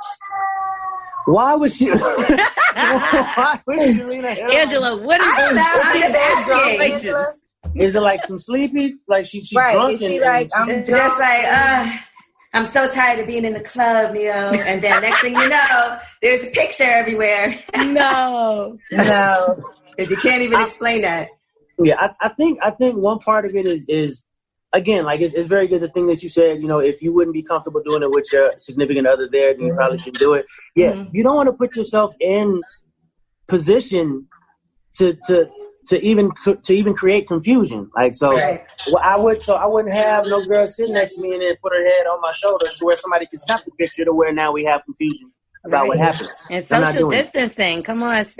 [1.34, 1.90] Why was she?
[1.90, 5.64] why would she lean her head Angela, what is I don't this?
[5.64, 5.82] know.
[5.84, 7.16] I'm These just
[7.76, 7.82] asking.
[7.82, 8.96] Is it like some sleepy?
[9.08, 11.98] Like she, she Right, drunk is she and- like, and I'm It's just like, uh,
[12.54, 14.52] I'm so tired of being in the club, you know.
[14.66, 18.78] And then next thing you know, there's a picture everywhere No.
[18.92, 19.64] No.
[19.96, 21.30] because you can't even explain that.
[21.82, 24.26] Yeah, I, I think I think one part of it is is
[24.74, 26.62] again like it's, it's very good the thing that you said.
[26.62, 29.68] You know, if you wouldn't be comfortable doing it with your significant other there, then
[29.68, 30.46] you probably shouldn't do it.
[30.76, 31.10] Yeah, Mhm.
[31.14, 32.62] you don't want to put yourself in
[33.48, 34.28] position
[34.98, 35.50] to to
[35.88, 36.32] to even
[36.64, 37.90] to even create confusion.
[37.96, 38.64] Like so, Right.
[38.92, 41.56] well, I would so I wouldn't have no girl sitting next to me and then
[41.64, 44.32] put her head on my shoulder to where somebody could snap the picture to where
[44.34, 45.32] now we have confusion
[45.66, 46.06] about what Right.
[46.06, 46.30] happened.
[46.50, 47.24] And social doing it.
[47.24, 47.84] distancing.
[47.84, 48.38] Come on, sis,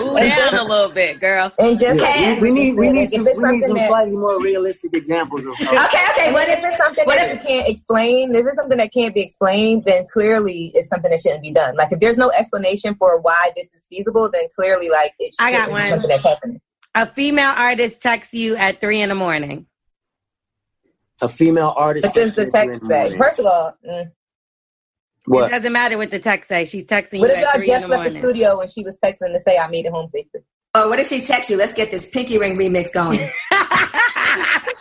[0.00, 1.50] move down a little bit, girl.
[1.58, 4.12] And just Yeah, we, we need we need if some we need some that slightly
[4.16, 5.52] more realistic examples of.
[5.60, 5.76] Okay,
[6.10, 6.32] okay.
[6.32, 8.92] What if if it's something what that if- you can't explain, if it's something that
[8.92, 11.74] can't be explained, then clearly it's something that shouldn't be done.
[11.76, 15.50] Like if there's no explanation for why this is feasible, then clearly like it I
[15.52, 15.88] got be one.
[15.88, 16.60] something that's happening.
[16.94, 19.66] A female artist texts you at three in the morning.
[21.22, 22.04] a female artist.
[22.04, 23.16] What does the text say?
[23.16, 24.10] First of all, mm,
[25.28, 26.64] It doesn't matter what the text say.
[26.64, 28.82] She's texting what you What if at y'all just the left the studio and she
[28.82, 30.40] was texting to say I made it home safely?
[30.74, 31.56] Oh, what if she texts you?
[31.56, 33.20] Let's get this Pinky Ring remix going.
[33.50, 34.72] I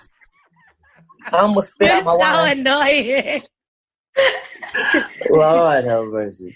[1.33, 2.59] almost spit You're out my so wine.
[2.59, 3.43] annoying.
[5.29, 6.55] Lord have mercy.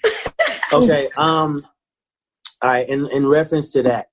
[0.74, 1.10] Okay.
[1.18, 1.64] Um.
[2.62, 2.88] All right.
[2.88, 4.08] In in reference to that,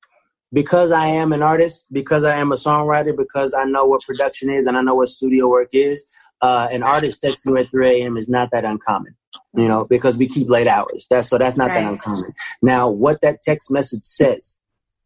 [0.52, 4.50] because I am an artist, because I am a songwriter, because I know what production
[4.50, 6.04] is and I know what studio work is,
[6.42, 8.16] uh, an artist texting you at 3 a.m.
[8.16, 9.16] is not that uncommon.
[9.54, 11.06] You know, because we keep late hours.
[11.10, 12.34] That's so that's not that uncommon.
[12.62, 14.58] Now, what that text message says,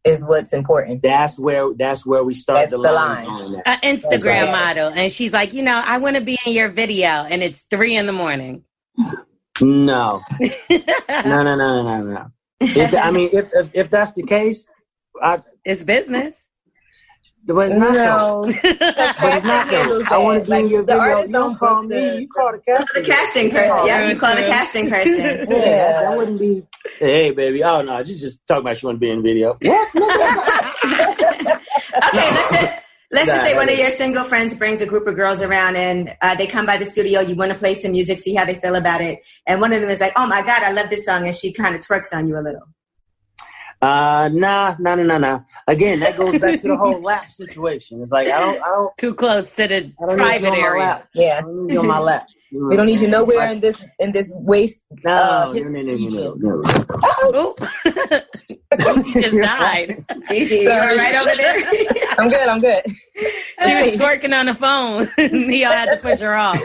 [0.03, 1.01] Is what's important.
[1.01, 3.25] that's where that's where we start That's the the line.
[3.25, 3.61] line.
[3.65, 4.51] An Instagram right.
[4.51, 7.65] model, and she's like, you know, I want to be in your video, and it's
[7.69, 8.63] three in the morning.
[9.61, 10.21] No,
[10.69, 10.81] no,
[11.25, 12.27] no, no, no, no, no.
[12.59, 14.65] If, I mean, if, if if that's the case,
[15.21, 16.35] I, it's business.
[17.55, 17.93] But it's not.
[17.93, 18.45] though.
[18.45, 20.03] No, But it's not though.
[20.09, 20.99] I want to be in your the video.
[21.01, 21.95] artists You don't don't call book me.
[21.99, 23.03] the- You call the the casting.
[23.05, 23.85] casting person.
[23.87, 25.13] Yeah, you call the casting person.
[25.17, 26.01] Yeah, that, Yeah.
[26.01, 26.63] that wouldn't be.
[26.99, 27.63] Hey, baby.
[27.63, 29.57] Oh no, you just talk about you want to be in the video.
[29.61, 29.89] What?
[31.97, 32.79] Okay, let's just
[33.11, 36.15] let's just say one of your single friends brings a group of girls around and
[36.21, 37.19] uh, they come by the studio.
[37.21, 39.81] You want to play some music, see how they feel about it, and one of
[39.81, 42.13] them is like, "Oh my god, I love this song," and she kind of twerks
[42.13, 42.61] on you a little.
[43.81, 45.39] Uh, nah, nah, nah, nah, nah.
[45.67, 48.01] Again, that goes back to the whole lap situation.
[48.01, 50.53] It's like I don't, I don't, Too close to the I don't need you private
[50.53, 50.83] area.
[50.83, 51.01] lap.
[51.03, 52.27] I Yeah, don't need on my lap.
[52.51, 54.81] we don't need you nowhere in this in this waste.
[55.03, 57.49] No, uh, no, no, no, no, no, no.
[57.51, 57.59] Oop.
[59.05, 60.05] she just died.
[60.27, 61.55] Gigi, you all right over there?
[62.17, 62.47] I'm good.
[62.47, 62.83] I'm good.
[63.15, 65.09] She was twerking on the phone.
[65.17, 66.59] Ne-Yo had to push her off.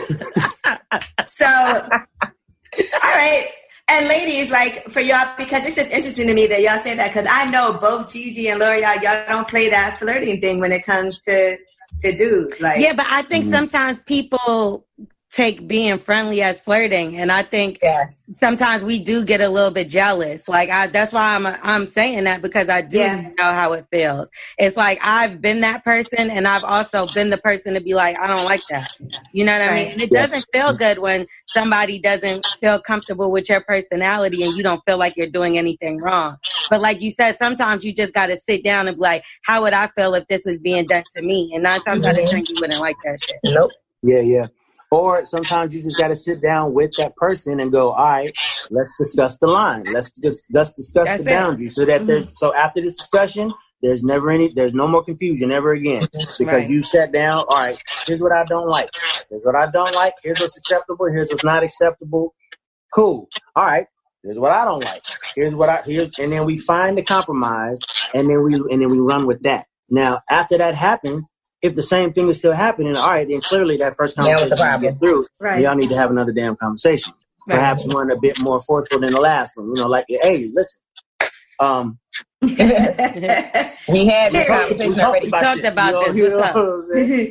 [1.27, 3.47] so, all right.
[3.89, 7.09] And ladies, like for y'all, because it's just interesting to me that y'all say that
[7.09, 10.85] because I know both Gigi and L'Oreal, y'all don't play that flirting thing when it
[10.85, 11.57] comes to
[12.01, 12.61] to dudes.
[12.61, 13.53] Like, Yeah, but I think mm-hmm.
[13.53, 14.85] sometimes people
[15.33, 18.05] take being friendly as flirting, and I think Yeah.
[18.39, 20.47] sometimes we do get a little bit jealous.
[20.47, 23.21] Like I, that's why I'm I'm saying that because I do Yeah.
[23.37, 24.29] know how it feels.
[24.59, 28.17] It's like I've been that person, and I've also been the person to be like,
[28.19, 28.91] I don't like that.
[29.33, 29.91] You know what I mean?
[29.93, 30.27] And it Yeah.
[30.27, 34.99] doesn't feel good when somebody doesn't feel comfortable with your personality, and you don't feel
[34.99, 36.37] like you're doing anything wrong.
[36.69, 39.63] But like you said, sometimes you just got to sit down and be like, how
[39.63, 41.51] would I feel if this was being done to me?
[41.53, 42.35] And nine times out of mm-hmm.
[42.35, 43.37] ten, you wouldn't like that shit.
[43.43, 43.71] Nope.
[44.03, 44.47] Yeah, yeah.
[44.93, 48.35] Or sometimes you just got to sit down with that person and go, all right,
[48.69, 49.85] let's discuss the line.
[49.91, 51.33] Let's just let's discuss That's the it.
[51.33, 52.07] boundary so that Mhm.
[52.07, 56.39] there's so after this discussion, there's never any there's no more confusion ever again because
[56.41, 56.69] Right.
[56.69, 57.39] you sat down.
[57.49, 58.89] All right, here's what I don't like.
[59.29, 60.13] Here's what I don't like.
[60.23, 61.07] Here's what's acceptable.
[61.11, 62.35] Here's what's not acceptable.
[62.93, 63.27] Cool.
[63.55, 63.87] All right.
[64.23, 65.03] Here's what I don't like.
[65.35, 67.79] Here's what I here's and then we find the compromise
[68.13, 69.65] and then we and then we run with that.
[69.89, 71.27] Now after that happens,
[71.63, 74.49] if the same thing is still happening, all right, then clearly that first Now conversation
[74.49, 74.91] the you problem?
[74.91, 75.61] get through, Right.
[75.63, 77.13] y'all need to have another damn conversation.
[77.47, 77.55] Right.
[77.55, 79.67] Perhaps one a bit more forceful than the last one.
[79.69, 80.79] You know, like, hey, listen,
[81.59, 81.99] um,
[82.41, 85.29] we had this we conversation talked already.
[85.31, 86.17] talked this, about you know, this.
[86.17, 86.55] you What's know up?
[86.55, 86.81] what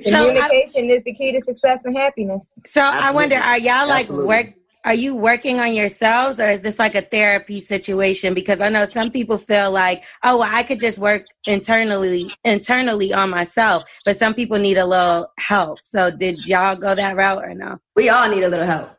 [0.02, 2.46] So I- Communication is the key to success and happiness.
[2.66, 4.26] So I wonder, are y'all like Absolutely.
[4.28, 4.54] work?
[4.84, 8.34] Are you working on yourselves, or is this like a therapy situation?
[8.34, 13.12] Because I know some people feel like, oh, well, I could just work internally, internally
[13.12, 15.78] on myself, but some people need a little help.
[15.86, 17.78] So did y'all go that route or no?
[17.94, 18.90] we all need a little help.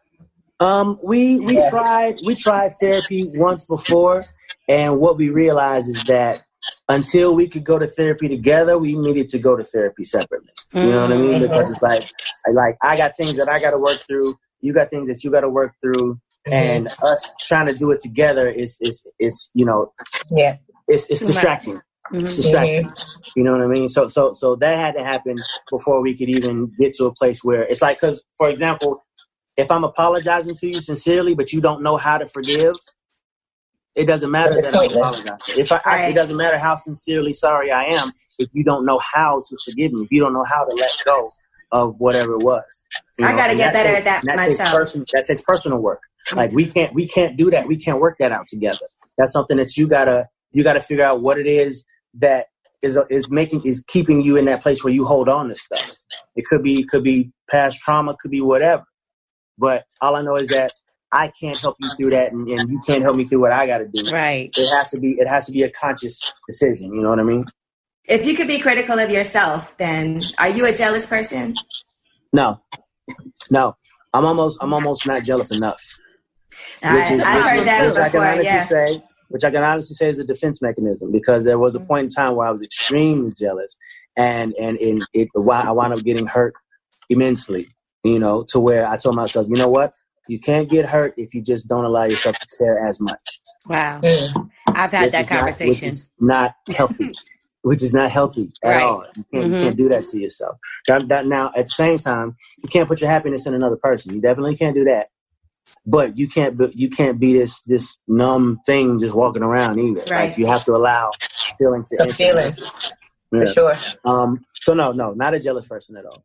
[0.60, 4.24] Um, we we tried we tried therapy once before,
[4.70, 6.44] and what we realized is that
[6.88, 10.50] until we could go to therapy together, we needed to go to therapy separately.
[10.74, 11.42] You know what I mean?
[11.42, 11.42] Mhm.
[11.42, 12.04] Because it's like,
[12.54, 14.38] like I got things that I got to work through.
[14.64, 18.00] You got things that you got to work through, and us trying to do it
[18.00, 19.92] together is is is you know
[20.32, 20.56] Yeah.
[20.88, 21.28] it's it's Right.
[21.28, 21.82] distracting.
[22.14, 22.26] Mhm.
[22.26, 22.92] It's distracting.
[23.36, 23.88] You know what I mean?
[23.90, 25.36] So so so that had to happen
[25.70, 29.04] before we could even get to a place where it's like because for example,
[29.58, 32.76] if I'm apologizing to you sincerely, but you don't know how to forgive,
[33.98, 35.50] it doesn't matter that I'm pointless.
[35.58, 39.00] If I, I- it doesn't matter how sincerely sorry I am if you don't know
[39.14, 41.30] how to forgive me, if you don't know how to let go
[41.74, 42.64] of whatever it was.
[43.20, 44.72] You I gotta and get better takes- at that takes myself.
[44.74, 46.00] person- that takes personal work.
[46.34, 47.68] Like we can't we can't do that.
[47.68, 48.88] We can't work that out together.
[49.18, 51.84] That's something that you gotta you gotta figure out what it is
[52.14, 52.46] that
[52.82, 55.86] is is making is keeping you in that place where you hold on to stuff.
[56.36, 58.84] It could be could be past trauma, could be whatever.
[59.58, 60.72] But all I know is that
[61.12, 63.68] I can't help you through that, and, and you can't help me through what I
[63.68, 64.10] got to do.
[64.10, 64.50] Right.
[64.58, 66.94] It has to be it has to be a conscious decision.
[66.94, 67.46] You know what I mean?
[68.08, 71.56] If you could be critical of yourself, then are you a jealous person?
[72.34, 72.62] No,
[73.50, 73.76] no.
[74.14, 75.82] I'm almost I'm almost not jealous enough.
[76.84, 78.66] I, which is I've which heard is- that which I can honestly Yeah.
[78.66, 82.06] say, which I can honestly say is a defense mechanism because there was a point
[82.06, 83.76] in time where I was extremely jealous,
[84.18, 86.54] and and and it why I wound up getting hurt
[87.10, 87.70] immensely.
[88.04, 89.94] You know, to where I told myself, you know what,
[90.28, 93.40] you can't get hurt if you just don't allow yourself to care as much.
[93.66, 94.02] Wow.
[94.02, 94.50] Mm.
[94.68, 95.70] I've had which that is not- conversation.
[95.70, 97.14] which is not healthy.
[97.64, 98.82] which is not healthy at Right.
[98.84, 99.04] all.
[99.16, 99.60] You can't, you Mhm.
[99.60, 100.58] can't do that to yourself.
[100.88, 104.14] That, that now, at the same time, you can't put your happiness in another person.
[104.14, 105.08] You definitely can't do that.
[105.86, 110.02] But you can't be, you can't be this this numb thing just walking around either.
[110.12, 110.30] Right.
[110.30, 111.12] Like you have to allow
[111.58, 112.16] feelings to Some enter.
[112.16, 112.60] feelings,
[113.32, 113.40] Yeah.
[113.46, 113.76] for sure.
[114.04, 114.46] Um.
[114.62, 116.24] So no, no, not a jealous person at all.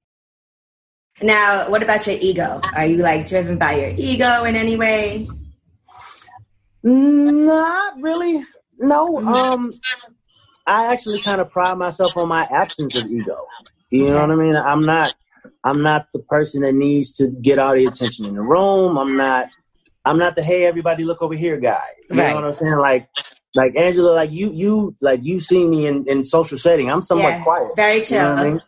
[1.22, 2.60] Now, what about your ego?
[2.76, 5.28] Are you like driven by your ego in any way?
[6.82, 8.44] Not really.
[8.78, 9.18] No.
[9.18, 9.26] Mhm.
[9.34, 9.72] Um,
[10.68, 13.46] I actually kind of pride myself on my absence of ego.
[13.90, 14.54] You know what I mean?
[14.56, 15.14] I'm not.
[15.64, 18.98] I'm not the person that needs to get all the attention in the room.
[18.98, 19.48] I'm not.
[20.04, 21.82] I'm not the hey everybody look over here guy.
[22.10, 22.28] You Right.
[22.28, 22.76] know what I'm saying?
[22.76, 23.08] Like,
[23.54, 26.90] like Angela, like you, you, like you see me in in social setting.
[26.90, 27.68] I'm somewhat Yeah, quiet.
[27.76, 28.38] Very You know chill.
[28.38, 28.60] I mean?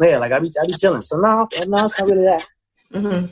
[0.00, 1.02] Yeah, like I be I be chilling.
[1.02, 2.44] So no, no, it's not really that.
[2.92, 3.26] hmm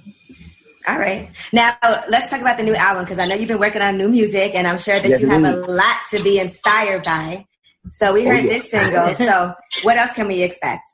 [0.89, 1.31] All right.
[1.53, 1.77] Now,
[2.09, 4.55] let's talk about the new album because I know you've been working on new music
[4.55, 7.47] and I'm sure that Yes, you have a lot to be inspired by.
[7.90, 8.51] So, we Oh, heard yeah.
[8.53, 9.14] this single.
[9.16, 10.88] So, what else can we expect?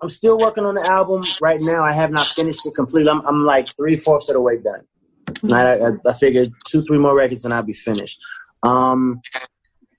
[0.00, 1.82] I'm still working on the album right now.
[1.82, 3.10] I have not finished it completely.
[3.10, 4.82] I'm, I'm like three fourths of the way done.
[5.52, 8.20] I, I, I figured two, three more records and I'll be finished.
[8.62, 9.20] Um,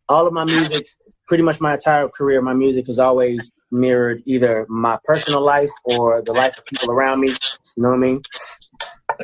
[0.07, 0.87] all of my music,
[1.27, 6.21] pretty much my entire career, my music has always mirrored either my personal life or
[6.21, 7.29] the life of people around me.
[7.29, 8.21] You know what I mean?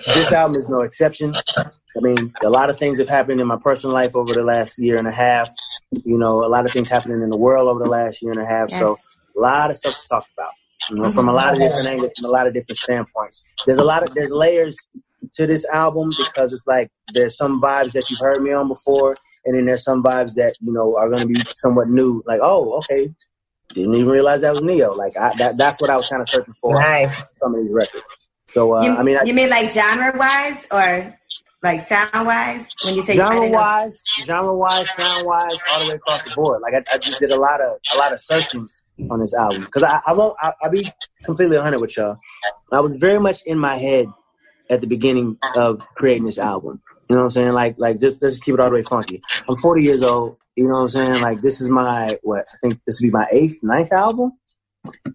[0.08, 1.34] This album is no exception.
[1.98, 4.78] I mean, a lot of things have happened in my personal life over the last
[4.80, 5.50] year and a half.
[5.92, 8.42] You know, a lot of things happening in the world over the last year and
[8.42, 8.70] a half.
[8.70, 8.98] So,
[9.38, 10.52] a lot of stuff to talk about.
[10.90, 13.42] You know, from a lot of different angles, from a lot of different standpoints.
[13.66, 14.78] There's a lot of there's layers
[15.34, 19.18] to this album because it's like there's some vibes that you've heard me on before,
[19.46, 22.22] and then there's some vibes that you know are going to be somewhat new.
[22.28, 23.10] Like, oh, okay,
[23.74, 24.92] didn't even realize that was Ne-Yo.
[24.92, 27.16] Like, I, that that's what I was kind of searching for Nice.
[27.38, 28.06] some of these records.
[28.48, 31.18] So, uh, you, I mean, I, you mean like genre wise or
[31.63, 35.96] like sound wise when you say genre wise, genre wise, sound wise, all the way
[35.96, 36.62] across the board.
[36.62, 38.68] Like, I, I just did a lot of a lot of searching
[39.10, 40.36] on this album because I, I won't.
[40.41, 40.91] I, I'll be
[41.26, 42.18] completely 100 with y'all.
[42.72, 44.08] I was very much in my head
[44.70, 46.82] at the beginning of creating this album.
[47.10, 47.54] You know what I'm saying?
[47.54, 49.22] Like, like just let's just keep it all the way funky.
[49.48, 50.38] I'm 40 years old.
[50.56, 51.22] You know what I'm saying?
[51.22, 52.46] Like, this is my what?
[52.52, 54.32] I think this would be my eighth, ninth album.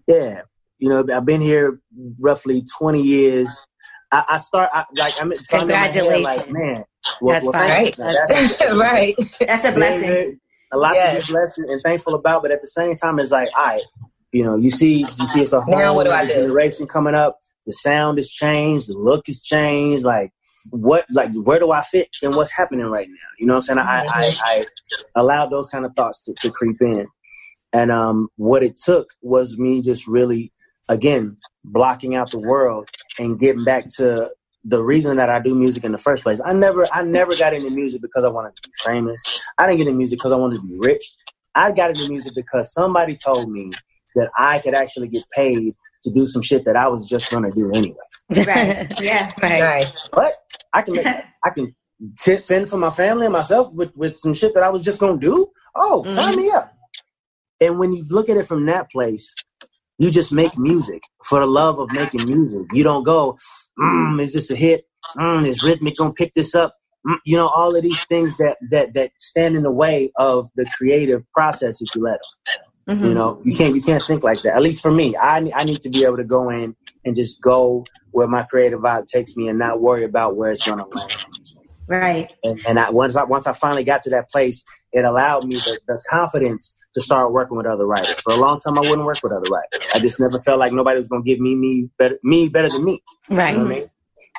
[0.07, 0.41] Yeah.
[0.77, 1.79] You know, I've been here
[2.21, 3.65] roughly 20 years.
[4.11, 6.83] I, I start I, like I'm so I'm head, like man,
[7.21, 7.67] well, That's well, fine.
[7.69, 8.03] thank you.
[8.03, 9.15] That's- That's- right.
[9.39, 10.39] That's a blessing.
[10.73, 11.21] a lot Yes.
[11.21, 13.81] to be blessed and thankful about, but at the same time, it's like, all right,
[14.31, 16.41] you know, you see, you see, it's a whole Now what do I new do?
[16.41, 17.37] generation coming up.
[17.65, 20.03] The sound has changed, the look has changed.
[20.03, 20.31] Like,
[20.71, 23.15] what, like, where do I fit in what's happening right now?
[23.39, 23.79] You know what I'm saying?
[23.79, 24.65] I, I, I
[25.15, 27.05] allowed those kind of thoughts to, to creep in,
[27.73, 30.51] and um, what it took was me just really,
[30.91, 34.29] again, blocking out the world and getting back to
[34.63, 36.39] the reason that I do music in the first place.
[36.43, 39.21] I never I never got into music because I wanted to be famous.
[39.57, 41.03] I didn't get into music because I wanted to be rich.
[41.55, 43.71] I got into music because somebody told me
[44.15, 45.73] that I could actually get paid
[46.03, 47.97] to do some shit that I was just gonna do anyway.
[48.29, 49.01] Right.
[49.01, 49.31] Yeah.
[49.41, 49.61] right.
[49.61, 49.93] Right.
[50.11, 50.35] But
[50.73, 51.75] I can make, I can
[52.19, 54.99] t- fend for my family and myself with, with some shit that I was just
[54.99, 55.47] gonna do.
[55.75, 56.41] Oh, sign mm-hmm.
[56.41, 56.73] me up.
[57.59, 59.33] And when you look at it from that place,
[60.01, 62.65] you just make music for the love of making music.
[62.73, 63.37] You don't go,
[63.79, 64.85] mm, is this a hit?
[65.15, 66.73] Mm, is Rhythmic gonna pick this up?
[67.07, 70.49] Mm, you know, all of these things that that that stand in the way of
[70.55, 72.19] the creative process if you let
[72.87, 72.97] them.
[72.97, 73.07] Mhm.
[73.09, 74.55] You know, you can't you can't think like that.
[74.55, 77.39] At least for me, I I need to be able to go in and just
[77.39, 81.11] go where my creative vibe takes me and not worry about where it's gonna land.
[81.91, 82.33] Right.
[82.41, 85.55] And, and I, once I once I finally got to that place, it allowed me
[85.55, 88.17] the, the confidence to start working with other writers.
[88.21, 89.89] For a long time, I wouldn't work with other writers.
[89.93, 92.85] I just never felt like nobody was gonna give me me better me better than
[92.85, 93.03] me.
[93.29, 93.51] Right.
[93.51, 93.87] You know I mean?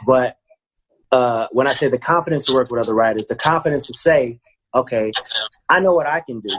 [0.06, 0.38] But
[1.10, 4.40] uh, when I say the confidence to work with other writers, the confidence to say,
[4.74, 5.12] okay,
[5.68, 6.56] I know what I can do.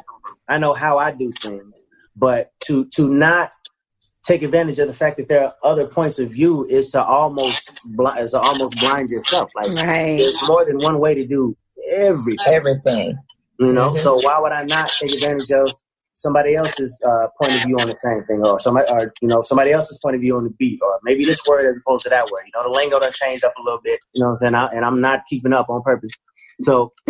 [0.48, 1.74] I know how I do things.
[2.16, 3.52] But to to not
[4.24, 7.72] take advantage of the fact that there are other points of view is to almost
[7.84, 9.52] bl- is to almost blind yourself.
[9.56, 10.18] Like Right.
[10.18, 11.56] there's more than one way to do
[11.90, 12.54] everything.
[12.54, 13.18] Everything.
[13.60, 13.98] You know, Mhm.
[13.98, 15.74] so why would I not take advantage of
[16.16, 19.42] somebody else's uh, point of view on the same thing, or somebody, or you know,
[19.42, 22.10] somebody else's point of view on the beat, or maybe this word as opposed to
[22.10, 22.44] that word.
[22.46, 24.00] You know, the lingo done changed up a little bit.
[24.14, 24.56] You know what I'm saying?
[24.56, 26.12] I, and I'm not keeping up on purpose.
[26.62, 26.94] So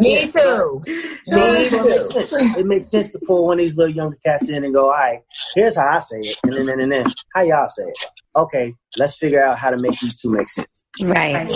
[0.00, 0.30] Me too.
[0.30, 2.12] so Me it, makes too.
[2.12, 2.32] sense.
[2.32, 4.90] it makes sense to pull one of these little younger cats in and go, all
[4.90, 5.20] right,
[5.54, 7.98] here's how I say it, and then and then, and then how y'all say it.
[8.36, 10.84] Okay, let's figure out how to make these two make sense.
[11.00, 11.48] Right.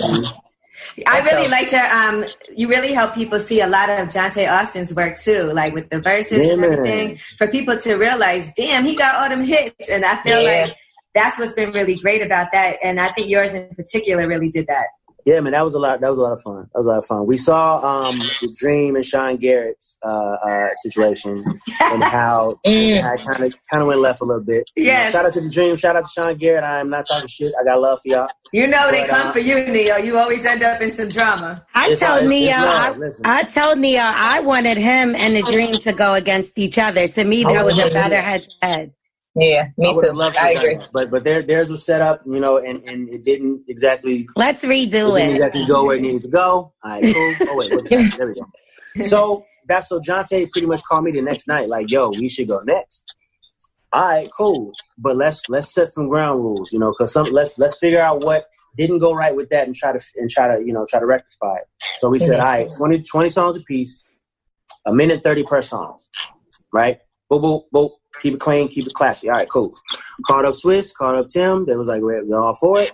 [1.06, 2.24] I really liked your um
[2.56, 6.00] you really help people see a lot of Johntá Austin's work too, like with the
[6.00, 6.72] Verzuz Yeah, and man.
[6.72, 9.88] everything, for people to realize, damn, he got all them hits.
[9.88, 10.62] And I feel Yeah.
[10.64, 10.76] like
[11.14, 12.78] that's what's been really great about that.
[12.82, 14.86] And I think yours in particular really did that.
[15.24, 16.00] Yeah, man, that was a lot.
[16.00, 16.62] That was a lot of fun.
[16.72, 17.26] That was a lot of fun.
[17.26, 21.44] We saw um, the Dream and Sean Garrett's uh, uh, situation
[21.80, 22.58] and how.
[22.66, 24.70] I kind of kind of went left a little bit.
[24.76, 25.12] You know, Yes.
[25.12, 25.76] shout out to the Dream.
[25.76, 26.64] Shout out to Sean Garrett.
[26.64, 27.52] I am not talking shit.
[27.60, 28.28] I got love for y'all.
[28.52, 29.96] You know they come uh, for you, Ne-Yo.
[29.98, 31.64] You always end up in some drama.
[31.74, 35.36] I It's told all- it's- Ne-Yo, it's I, I told Ne-Yo I wanted him and
[35.36, 37.08] the dream to go against each other.
[37.08, 38.92] To me, that was a better head to head.
[39.34, 40.12] Yeah, me I too.
[40.12, 40.76] loved I agree.
[40.76, 40.90] that.
[40.92, 44.62] But but there theirs was set up, you know, and, and it didn't exactly Let's
[44.62, 45.32] it redo didn't it.
[45.34, 46.72] exactly go where it needed to go.
[46.84, 47.34] All right, cool.
[47.48, 48.14] Oh wait, what's that?
[48.18, 48.46] there we go.
[49.08, 52.46] So that's so Johntá pretty much called me the next night, like, yo, we should
[52.46, 53.14] go next.
[53.92, 54.72] All right, cool.
[54.98, 58.22] But let's let's set some ground rules, you know, because some let's let's figure out
[58.24, 61.00] what didn't go right with that and try to and try to you know try
[61.00, 61.64] to rectify it.
[61.98, 64.04] So we said, all right, 20, 20 songs a piece,
[64.86, 65.98] a minute thirty per song,
[66.72, 66.98] right?
[67.30, 67.90] Boop boop boop.
[68.20, 69.28] Keep it clean, keep it classy.
[69.28, 69.74] All right, cool.
[70.26, 71.64] Called up Swizz, called up Tim.
[71.66, 72.92] They was like, we was all for it.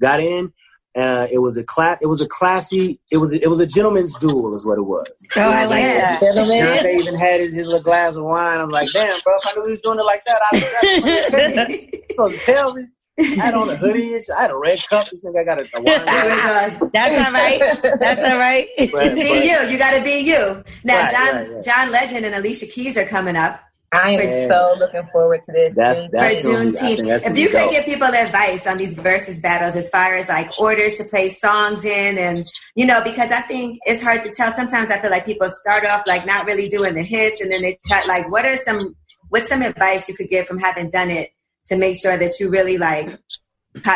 [0.00, 0.52] Got in.
[0.96, 1.98] Uh, it was a class.
[2.02, 3.00] It was a classy.
[3.10, 5.06] It was it was a gentleman's duel, is what it was.
[5.36, 5.98] Oh, I like Yeah.
[5.98, 6.20] that.
[6.20, 8.60] Gentlemen, Johntá even had his, his little glass of wine.
[8.60, 12.06] I'm like, damn, bro, if I knew he was doing it like that, I was
[12.10, 12.86] supposed to tell me.
[13.20, 14.14] I had on a hoodie.
[14.14, 14.34] and shit.
[14.36, 15.08] I had a red cup.
[15.08, 16.80] This nigga got a, a wine It glass.
[16.80, 17.98] was, That's all right.
[18.00, 18.66] That's all right.
[18.92, 19.68] But- be you.
[19.70, 20.62] You got to be you.
[20.84, 21.62] Now, Right, John right, right.
[21.62, 23.60] John Legend and Alicia Keys are coming up.
[23.94, 24.48] I am Yeah.
[24.48, 25.74] so looking forward to this.
[25.74, 27.08] That's- that's for gonna be- I think Juneteenth.
[27.08, 27.70] that's If you could dope.
[27.72, 31.84] give people advice on these Verzuz battles as far as like orders to play songs
[31.84, 34.52] in and you know, because I think it's hard to tell.
[34.54, 37.60] Sometimes I feel like people start off like not really doing the hits and then
[37.60, 38.96] they try like what are some
[39.28, 41.28] what's some advice you could give from having done it
[41.66, 43.08] to make sure that you really like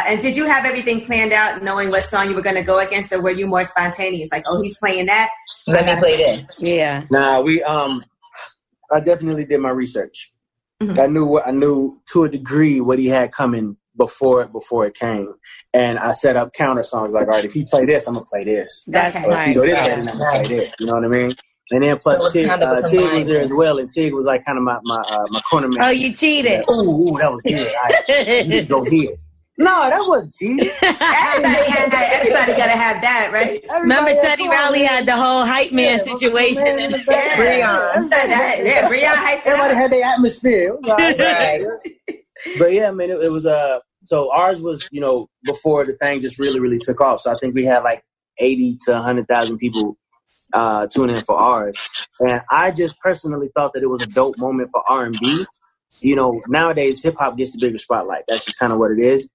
[0.07, 2.79] and did you have everything planned out knowing what song you were going to go
[2.79, 5.29] against or were you more spontaneous like oh he's playing that
[5.67, 6.47] Let me play this.
[6.59, 7.03] Yeah.
[7.11, 8.03] Nah, we um,
[8.93, 10.33] I definitely did my research.
[10.83, 10.99] Mhm.
[10.99, 14.85] I knew what I knew to a degree what he had coming before it before
[14.87, 15.33] it came,
[15.73, 18.27] and I set up counter songs like, all right, if he play this, I'm gonna
[18.27, 18.85] play this.
[18.87, 19.49] That's Or right.
[19.49, 19.99] he go this way, Right.
[19.99, 20.73] I'm gonna play this.
[20.79, 21.31] You know what I mean?
[21.71, 24.13] And then plus So Tig, kind of uh, Tig was there as well, and Tig
[24.13, 25.83] was like kind of my my uh, my corner man.
[25.83, 26.63] Oh, you cheated.
[26.71, 26.75] Ooh,
[27.15, 27.67] ooh, that was good.
[27.67, 29.17] All right, we should go here.
[29.59, 30.59] No, that wasn't cheating.
[30.83, 35.45] everybody had that everybody got to have that right Remember, Teddy Riley had the whole
[35.47, 36.65] hype man Yeah, situation.
[36.65, 37.39] man in the back.
[37.39, 38.11] Breon.
[38.11, 39.77] that, yeah Breon hyped it Everybody up.
[39.79, 40.75] had their atmosphere.
[40.75, 41.19] It right.
[41.19, 41.63] Right.
[42.59, 46.21] But yeah, man, it, it was uh so ours was you know before the thing
[46.21, 47.21] just really really took off.
[47.21, 48.05] So I think we had like
[48.39, 49.97] eighty to hundred thousand people
[50.53, 51.83] uh, tune in for ours,
[52.21, 55.45] and I just personally thought that it was a dope moment for R and B.
[56.01, 58.25] You know, nowadays hip hop gets the bigger spotlight.
[58.29, 59.29] That's just kind of what it is,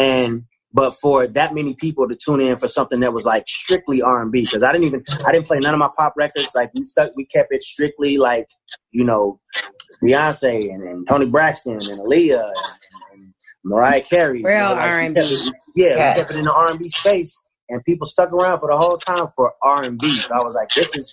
[0.00, 4.00] and but for that many people to tune in for something that was like strictly
[4.02, 6.48] R and B, because I didn't even I didn't play none of my pop records.
[6.54, 8.46] Like we stuck, we kept it strictly like
[8.92, 9.40] you know
[10.02, 13.34] Beyonce and, and Toni Braxton and Aaliyah and, and
[13.64, 14.42] Mariah Carey.
[14.42, 15.20] Real you know, like, R&B.
[15.20, 16.08] it- Yeah, Yeah.
[16.10, 17.36] we kept it in the R and B space,
[17.68, 20.18] and people stuck around for the whole time for R and B.
[20.20, 21.12] So I was like, this is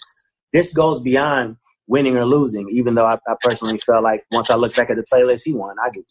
[0.54, 1.58] this goes beyond
[1.88, 2.68] winning or losing.
[2.72, 5.54] Even though I, I personally felt like once I looked back at the playlist, he
[5.54, 5.76] won.
[5.84, 6.06] I get.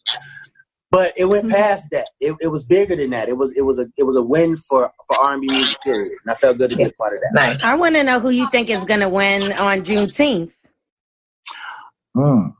[0.89, 2.07] But it went past that.
[2.19, 3.27] It, it was bigger than that.
[3.27, 5.81] It was it was a it was a win for for R and B music.
[5.81, 6.13] Period.
[6.23, 7.33] And I felt good to be a part of that.
[7.33, 7.63] Nice.
[7.63, 10.53] I want to know who you think is going to win on Juneteenth.
[12.15, 12.53] Mm.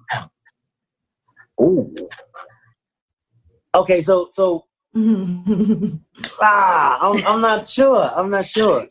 [1.61, 2.09] Ooh.
[3.73, 4.65] Okay, so so
[6.41, 8.11] ah, I'm I'm not sure.
[8.15, 8.87] I'm not sure.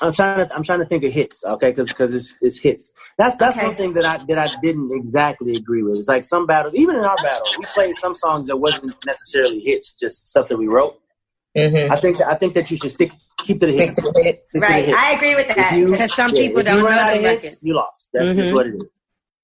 [0.00, 2.90] I'm trying to I'm trying to think of hits, okay, because because it's it's hits.
[3.16, 3.66] That's that's Okay.
[3.66, 5.96] something that I that I didn't exactly agree with.
[5.98, 9.60] It's like some battles, even in our battle, we played some songs that wasn't necessarily
[9.60, 11.00] hits, just stuff that we wrote.
[11.56, 11.90] Mm-hmm.
[11.90, 14.02] I think that, I think that you should stick keep to the Stick hits.
[14.02, 14.38] to the hits.
[14.50, 14.84] Stick to the right.
[14.84, 14.98] hits.
[14.98, 15.76] I agree with that.
[15.76, 17.58] You- Because some yeah, people don't you know the hits, record.
[17.62, 18.08] You lost.
[18.12, 18.54] That's just Mhm.
[18.54, 18.82] what it is.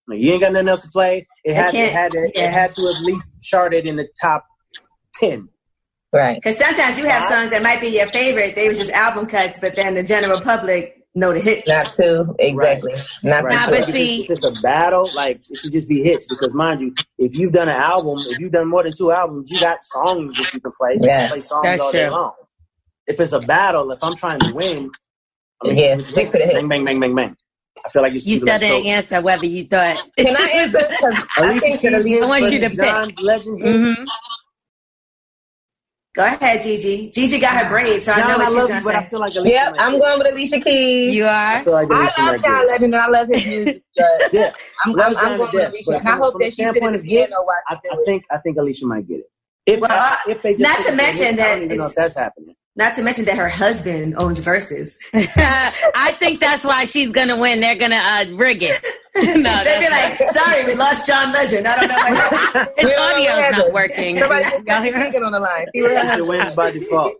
[0.06, 1.26] Like, you ain't got nothing else to play.
[1.44, 2.44] It had, it had, to, yeah.
[2.44, 4.44] it had to at least chart it in the top
[5.14, 5.48] ten.
[6.14, 6.36] Right.
[6.36, 8.54] Because sometimes you have songs that might be your favorite.
[8.54, 11.66] They was just album cuts, but then the general public know the hits.
[11.66, 12.34] Not two.
[12.38, 12.92] Exactly.
[13.24, 13.54] Not Right.
[13.54, 13.70] Nah, two.
[13.72, 16.26] but So if, see- it's, if it's a battle, like it should just be hits.
[16.26, 19.50] Because mind you, if you've done an album, if you've done more than two albums,
[19.50, 20.92] you got songs that you can play.
[21.00, 21.20] You Yeah.
[21.22, 22.14] can play songs That's all day true.
[22.16, 22.32] long.
[23.06, 24.90] If it's a battle, if I'm trying to win,
[25.62, 26.54] I mean, Yeah, stick to the hits.
[26.54, 27.36] bang, bang, bang, bang, bang.
[27.84, 30.02] I feel like you should You keep it still like didn't answer whether you thought.
[30.16, 30.78] Can I answer?
[31.00, 33.76] 'Cause I think that Keys Alicia- hits I want you to versus John Legend hits.
[34.00, 34.06] Mhm.
[36.14, 37.10] Go ahead, Gigi.
[37.10, 39.04] Gigi got her braids, so I know John, what she's love gonna you, but I
[39.06, 41.14] feel like Alicia Yep, might I'm going with Alicia Keys.
[41.16, 41.64] You I are.
[41.64, 42.66] feel like I love might John it.
[42.68, 44.50] Legend and I love his music, but Yeah,
[44.84, 45.90] I'm, love I'm, I'm to going with Alicia.
[45.90, 47.34] but And I hope that the she's sitting at standpoint the piano
[47.68, 49.30] I, I think I think Alicia might get it.
[49.66, 51.68] If Well, uh, if they just not to up the mention I that don't even
[51.78, 52.54] know it's- if that's happening.
[52.76, 54.98] Not to mention that her husband owns Verzuz.
[55.14, 57.60] I think that's why she's going to win.
[57.60, 58.84] They're going to uh, rig it.
[59.16, 61.68] no, They'd be that's like, "Sorry, we lost John Legend.
[61.68, 64.18] I don't know what happened." His We don't know audio's not working.
[64.18, 64.96] Somebody just Y'all got hear?
[64.98, 65.66] it on the line.
[65.74, 66.28] See what Alicia happens.
[66.28, 67.12] wins by default.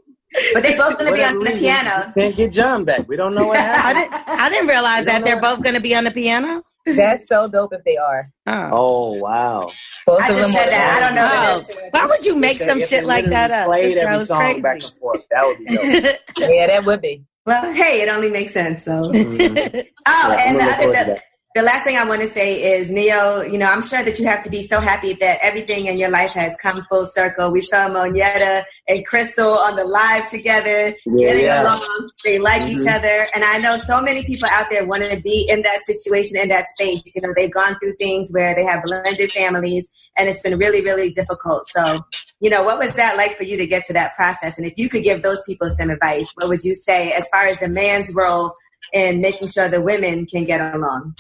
[0.53, 2.13] But they're both gonna be Whatever on the reason, piano.
[2.17, 3.07] Can't get John back.
[3.09, 3.99] We don't know what happened.
[3.99, 4.27] I happened.
[4.27, 6.65] didn't, I didn't realize that they're both going to be on the piano.
[6.87, 8.31] That's so dope if they are.
[8.47, 8.69] Oh.
[8.73, 9.71] oh wow!
[10.07, 10.97] Both I of just them said are that.
[10.97, 11.57] I don't know that Oh.
[11.57, 11.89] that's true.
[11.91, 13.67] Why would you make some shit like that up?
[13.69, 14.87] Played This every girl is song back crazy.
[14.87, 15.27] and forth.
[15.31, 16.51] That would be dope.
[16.55, 17.25] Yeah, that would be.
[17.47, 18.83] Well, hey, it only makes sense.
[18.85, 19.87] So, oh, Mhm.
[20.07, 21.23] Yeah, and the, look forward to the, that.
[21.55, 23.43] The last thing I want to say is, Ne-Yo.
[23.43, 26.11] You know, I'm sure that you have to be so happy that everything in your
[26.11, 27.53] life has come full circle.
[27.53, 31.63] We saw Monyetta and Crystal on the live together, Yeah, getting yeah.
[31.63, 32.11] along.
[32.25, 32.97] They like each Mhm.
[32.97, 36.37] other, and I know so many people out there want to be in that situation,
[36.39, 37.15] in that space.
[37.15, 40.81] You know, they've gone through things where they have blended families, and it's been really,
[40.81, 41.69] really difficult.
[41.69, 42.05] So,
[42.41, 44.59] you know, what was that like for you to get to that process?
[44.59, 47.47] And if you could give those people some advice, what would you say as far
[47.47, 48.55] as the man's role
[48.93, 51.15] in making sure the women can get along?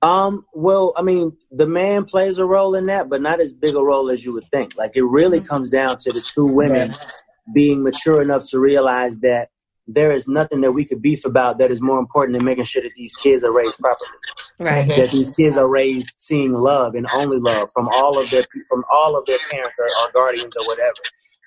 [0.00, 3.74] Um, well, I mean, the man plays a role in that, but not as big
[3.74, 4.76] a role as you would think.
[4.76, 6.94] Like it really comes down to the two women
[7.52, 9.48] being mature enough to realize that
[9.88, 12.82] there is nothing that we could beef about that is more important than making sure
[12.82, 14.10] that these kids are raised properly.
[14.60, 14.86] right.
[14.88, 14.96] Mhm.
[14.96, 18.84] That these kids are raised seeing love and only love from all of their from
[18.92, 20.94] all of their parents or, or guardians or whatever.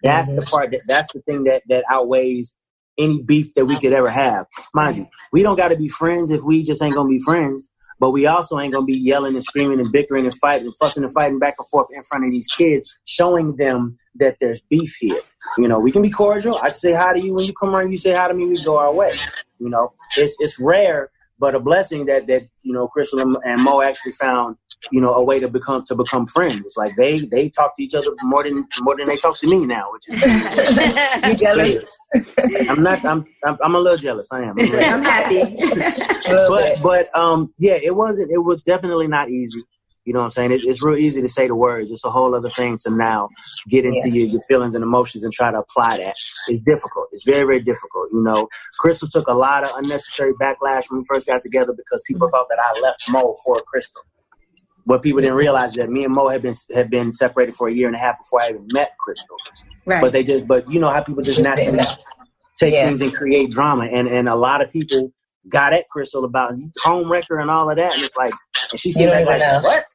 [0.02, 2.56] That's the part that that's the thing that that outweighs
[2.98, 4.48] any beef that we could ever have.
[4.74, 7.70] Mind you, we don't got to be friends if we just ain't gonna be friends.
[8.02, 11.04] But we also ain't gonna be yelling and screaming and bickering and fighting and fussing
[11.04, 14.96] and fighting back and forth in front of these kids, showing them that there's beef
[15.00, 15.22] here.
[15.60, 16.58] You know, we can be cordial.
[16.58, 17.92] I can say hi to you when you come around.
[17.92, 18.48] You say hi to me.
[18.48, 19.12] We go our way.
[19.60, 23.62] You know, it's it's rare, but a blessing that that you know Crystal and, and
[23.62, 24.58] Mo actually found
[24.92, 26.66] you know a way to become to become friends.
[26.66, 29.48] It's like they they talk to each other more than more than they talk to
[29.48, 30.22] me now, which is
[31.28, 32.00] You jealous?
[32.70, 34.30] I'm not I'm I'm, I'm a little jealous.
[34.32, 34.56] I am.
[34.60, 35.58] I'm I'm happy.
[36.32, 39.62] But but um yeah it wasn't it was definitely not easy.
[40.06, 40.52] You know what i'm saying?
[40.52, 41.92] It, it's real easy to say the words.
[41.92, 43.30] It's a whole other thing to now
[43.70, 46.16] get into your, your feelings and emotions and try to apply that.
[46.48, 47.08] It's difficult.
[47.12, 48.48] It's very very difficult you know.
[48.80, 52.48] Crystal took a lot of unnecessary backlash when we first got together because people thought
[52.50, 54.02] that i left mo for crystal
[54.86, 57.68] what people didn't realize is that me and mo had been had been separated for
[57.68, 59.38] a year and a half before i even met crystal.
[59.86, 60.02] Right.
[60.02, 61.80] but they just but you know how people just naturally
[62.60, 62.86] take Yeah.
[62.86, 63.86] things and create drama.
[63.86, 65.12] And and a lot of people
[65.50, 66.54] got at crystal about
[66.84, 67.94] home wrecker and all of that.
[67.96, 68.34] And it's like
[68.72, 69.86] and she seemed like, like what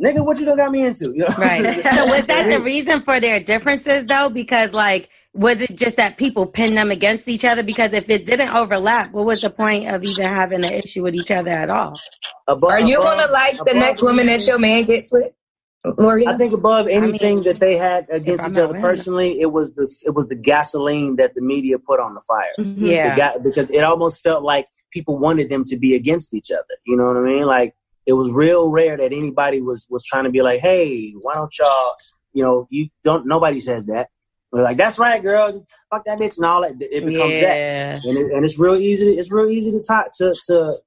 [0.00, 1.12] nigga, what you done got me into?
[1.12, 1.34] You know?
[1.38, 1.64] Right.
[1.94, 4.28] so was that the reason for their differences though?
[4.28, 7.62] Because like, was it just that people pin them against each other?
[7.62, 11.14] Because if it didn't overlap, what was the point of even having an issue with
[11.14, 11.94] each other at all?
[12.48, 15.32] Above, Are you above, gonna like the next woman that your man gets with?
[15.96, 16.26] Lori?
[16.26, 19.72] I think above anything I mean, that they had against each other personally, it was
[19.74, 22.52] the it was the gasoline that the media put on the fire.
[22.58, 22.84] Mm-hmm.
[22.84, 26.64] Yeah, got, because it almost felt like people wanted them to be against each other.
[26.86, 27.46] You know what I mean?
[27.46, 27.74] Like
[28.06, 31.56] it was real rare that anybody was was trying to be like, hey, why don't
[31.58, 31.94] y'all?
[32.32, 33.26] You know, you don't.
[33.26, 34.08] Nobody says that.
[34.52, 35.64] We're like, that's right, girl.
[35.90, 36.72] Fuck that bitch and all that.
[36.80, 37.40] It becomes yeah.
[37.98, 39.12] that, and, it, and it's real easy.
[39.16, 40.78] It's real easy to talk to to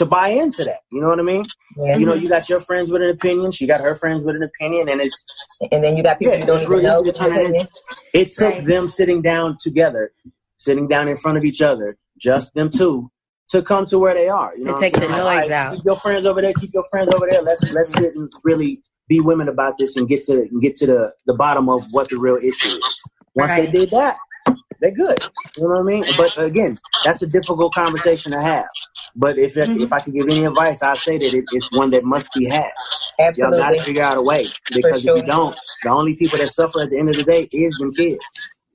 [0.00, 0.80] to buy into that.
[0.90, 1.44] You know what I mean?
[1.76, 1.98] Yeah.
[1.98, 2.22] You know, mm-hmm.
[2.22, 3.52] you got your friends with an opinion.
[3.52, 5.22] She got her friends with an opinion, and it's
[5.70, 7.68] and then you got people yeah, don't really easy to turn it
[8.14, 8.64] It took right.
[8.64, 10.12] them sitting down together,
[10.56, 13.10] sitting down in front of each other, just them two,
[13.50, 14.56] to come to where they are.
[14.56, 15.76] You know, to take the noise right, out.
[15.76, 16.52] Keep your friends over there.
[16.54, 17.42] Keep your friends over there.
[17.42, 21.12] Let's let's sit and really be women about this and get to get to the
[21.26, 23.02] the bottom of what the real issue is.
[23.34, 23.66] Once right.
[23.66, 24.16] they did that,
[24.80, 25.18] they're good.
[25.56, 26.04] You know what I mean?
[26.16, 28.66] But again, that's a difficult conversation to have.
[29.14, 29.80] But if mm-hmm.
[29.80, 32.48] if I could give any advice, I'd say that it, it's one that must be
[32.48, 32.70] had.
[33.18, 33.58] Absolutely.
[33.58, 35.16] Y'all got to figure out a way because sure.
[35.16, 37.76] if you don't, the only people that suffer at the end of the day is
[37.78, 38.20] them kids.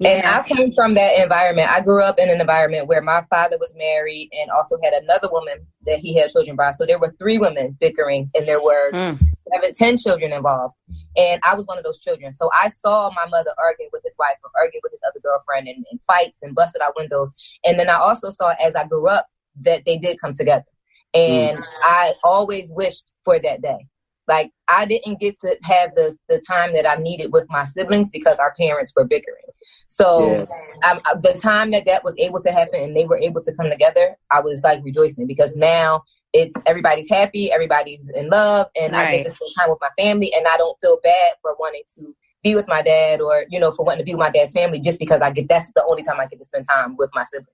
[0.04, 1.72] And I came from that environment.
[1.72, 5.30] I grew up in an environment where my father was married and also had another
[5.32, 6.72] woman that he had children by.
[6.72, 9.18] So there were three women bickering, and there were mm.
[9.54, 10.76] seven, ten children involved.
[11.16, 12.36] And I was one of those children.
[12.36, 15.70] So I saw my mother arguing with his wife or arguing with his other girlfriend
[15.70, 17.32] and, and fights and busted out windows.
[17.64, 19.28] And then I also saw as I grew up
[19.62, 20.66] that they did come together.
[21.14, 21.64] And mm.
[21.84, 23.88] I always wished for that day.
[24.28, 28.10] Like I didn't get to have the the time that I needed with my siblings
[28.10, 29.44] because our parents were bickering.
[29.88, 30.48] So
[30.88, 33.70] um, the time that that was able to happen and they were able to come
[33.70, 36.04] together, I was like rejoicing because now
[36.34, 39.08] it's everybody's happy, everybody's in love, and right.
[39.08, 41.84] I get to spend time with my family, and I don't feel bad for wanting
[41.98, 44.54] to be with my dad or you know for wanting to be with my dad's
[44.54, 47.10] family just because I get that's the only time I get to spend time with
[47.14, 47.50] my siblings.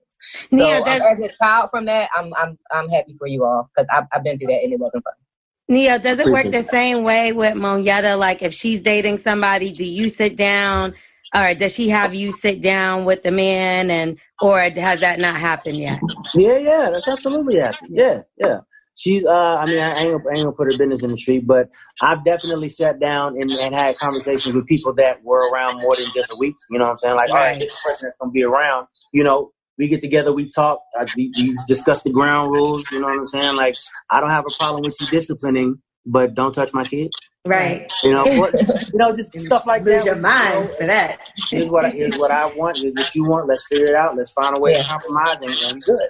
[0.50, 3.70] So yeah, um, as a child from that, I'm I'm I'm happy for you all
[3.74, 5.14] because I've, I've been through that and it wasn't fun.
[5.72, 8.18] Ne-Yo, does it work the same way with Monyetta?
[8.18, 10.92] Like if she's dating somebody, do you sit down
[11.34, 15.36] or does she have you sit down with the man and or has that not
[15.36, 15.98] happened yet?
[16.34, 17.88] Yeah, yeah, that's absolutely happened.
[17.90, 18.60] Yeah, yeah.
[18.96, 21.16] She's uh I mean I ain't, gonna, I ain't gonna put her business in the
[21.16, 21.70] street, but
[22.02, 26.10] I've definitely sat down and, and had conversations with people that were around more than
[26.12, 26.54] just a week.
[26.70, 27.16] You know what I'm saying?
[27.16, 27.38] Like, right.
[27.38, 29.52] all right, this person that's gonna be around, you know,
[29.82, 30.80] we get together, we talk,
[31.16, 32.84] we, we discuss the ground rules.
[32.92, 33.56] You know what I'm saying?
[33.56, 33.74] Like,
[34.10, 37.18] I don't have a problem with you disciplining, but don't touch my kids.
[37.44, 37.92] Right.
[38.04, 40.06] You know, what, you know, just stuff like Lose that.
[40.06, 41.18] your mind you know, for that.
[41.50, 42.78] Is what I, is what I want.
[42.78, 43.48] Is what you want.
[43.48, 44.16] Let's figure it out.
[44.16, 44.82] Let's find a way yeah.
[44.82, 46.08] to compromise and, and good.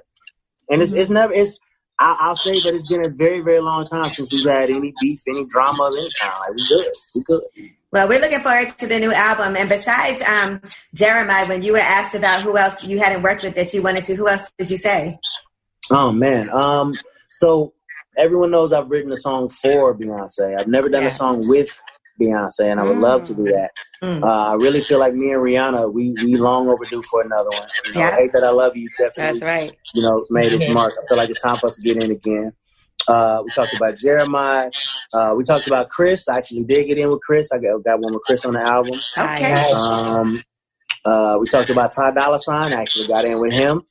[0.69, 1.01] And it's mm-hmm.
[1.01, 1.59] it's never it's.
[1.99, 4.93] I, will say that it's been a very very long time since we've had any
[5.01, 6.35] beef, any drama of any kind.
[6.41, 7.43] Like we good, we good.
[7.93, 9.55] Well, we're looking forward to the new album.
[9.55, 10.61] And besides um,
[10.97, 14.05] Jeremih, when you were asked about who else you hadn't worked with that you wanted
[14.05, 15.19] to, who else did you say?
[15.91, 16.95] Oh man, um,
[17.29, 17.75] so
[18.17, 20.59] everyone knows I've written a song for Beyonce.
[20.59, 21.09] I've never done yeah.
[21.09, 21.79] a song with
[22.19, 23.03] Beyonce, and I would mm.
[23.03, 23.73] love to do that.
[24.03, 24.23] Mm.
[24.23, 27.67] Uh, I really feel like me and Rihanna, we we long overdue for another one.
[27.85, 28.17] You know, yeah.
[28.17, 28.89] Hate that I love you.
[28.97, 29.77] Definitely, That's right.
[29.95, 30.95] You know, made its mark.
[31.03, 32.53] I feel like it's time for us to get in again.
[33.09, 34.73] Uh, we talked about Jeremih.
[35.13, 36.29] Uh, we talked about Chris.
[36.29, 37.51] I actually did get in with Chris.
[37.53, 38.99] I got, got one with Chris on the album.
[39.17, 39.71] Okay.
[39.73, 40.43] Um,
[41.05, 42.73] uh, we talked about Ty Dolla Sign.
[42.73, 43.83] I actually got in with him.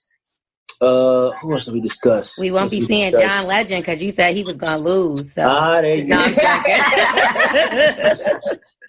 [0.80, 2.39] Uh, who else did we discuss?
[2.39, 3.30] We won't be seeing discuss?
[3.30, 5.32] John Legend because you said he was gonna lose.
[5.34, 5.47] So.
[5.47, 6.26] Ah, there you no, go.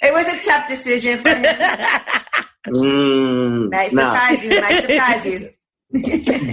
[0.01, 1.45] it was a tough decision for him.
[2.68, 4.51] Mm, might surprise nah.
[4.51, 4.61] you.
[4.61, 5.51] Might surprise you.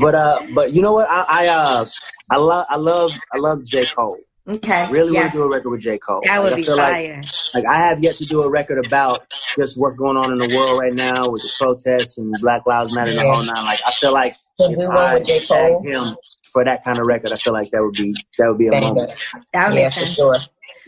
[0.02, 1.10] but uh, but you know what?
[1.10, 1.86] I, I uh,
[2.30, 4.18] I love, I love, I love J Cole.
[4.48, 4.72] Okay.
[4.72, 5.24] I really yes.
[5.24, 6.22] want to do a record with J Cole.
[6.26, 7.18] That would like, be fire.
[7.18, 9.26] Like, like, I have yet to do a record about
[9.56, 12.96] just what's going on in the world right now with the protests and Black Lives
[12.96, 13.20] Matter yeah.
[13.22, 13.66] and the whole nine.
[13.66, 16.16] Like I feel like if I tag him
[16.52, 18.80] for that kind of record, I feel like that would be that would be a
[18.80, 19.12] moment.
[19.54, 20.10] That would yeah, make sense.
[20.10, 20.38] For sure.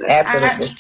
[0.07, 0.75] Absolutely.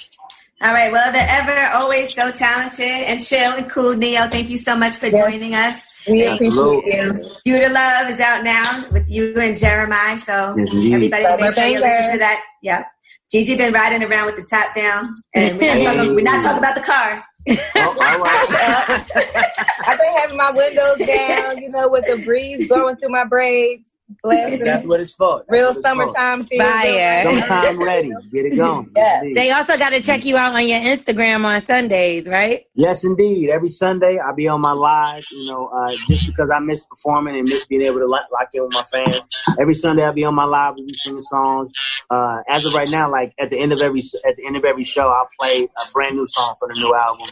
[0.63, 0.91] All right.
[0.91, 4.27] Well, the ever always so talented and chill and cool Ne-Yo.
[4.27, 5.89] Thank you so much for joining us.
[6.07, 7.29] We appreciate you.
[7.45, 10.19] You to Love is out now with you and Jeremih.
[10.19, 12.43] So yes, everybody make sure you listen to that.
[12.61, 12.85] Yep.
[13.31, 16.57] Gigi been riding around with the top down, and we're not, talking, we're not talking
[16.59, 17.23] about the car.
[17.47, 17.95] oh,
[19.87, 23.90] I've been having my windows down, you know, with the breeze blowing through my braids
[24.23, 25.39] That's what it's for.
[25.39, 26.59] That's Real it's summertime feel.
[26.63, 27.23] Fire.
[27.23, 27.41] For.
[27.47, 28.11] Summertime ready.
[28.31, 28.89] Get it going.
[28.95, 29.21] Yes.
[29.23, 29.37] Indeed.
[29.37, 32.65] They also got to check you out on your Instagram on Sundays, right?
[32.75, 33.49] Yes, indeed.
[33.49, 35.23] Every Sunday I'll be on my live.
[35.31, 38.49] You know, uh, just because I miss performing and miss being able to lock, lock
[38.53, 39.21] in with my fans.
[39.59, 40.75] Every Sunday I'll be on my live.
[40.75, 41.71] We'll be singing songs.
[42.09, 44.65] Uh, as of right now, like at the end of every at the end of
[44.65, 47.27] every show, I'll play a brand new song for the new album.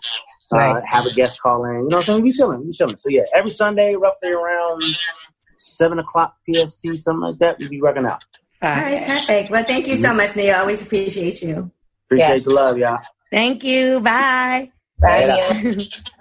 [0.51, 0.83] Uh, Nice.
[0.85, 1.71] Have a guest call in.
[1.71, 2.21] You know what I'm saying?
[2.23, 2.65] We chilling.
[2.65, 2.97] We chilling.
[2.97, 4.81] So yeah, every Sunday, roughly around
[5.59, 8.23] seven o'clock PST, something like that, we'll be working out.
[8.61, 9.51] All right, perfect.
[9.51, 10.55] Well, thank you so much, Neil.
[10.57, 11.71] Always appreciate you.
[12.07, 12.43] Appreciate Yes.
[12.45, 12.99] the love, y'all.
[13.31, 14.01] Thank you.
[14.01, 14.71] Bye.
[14.99, 15.63] Bye, Later.
[15.75, 15.85] Neil.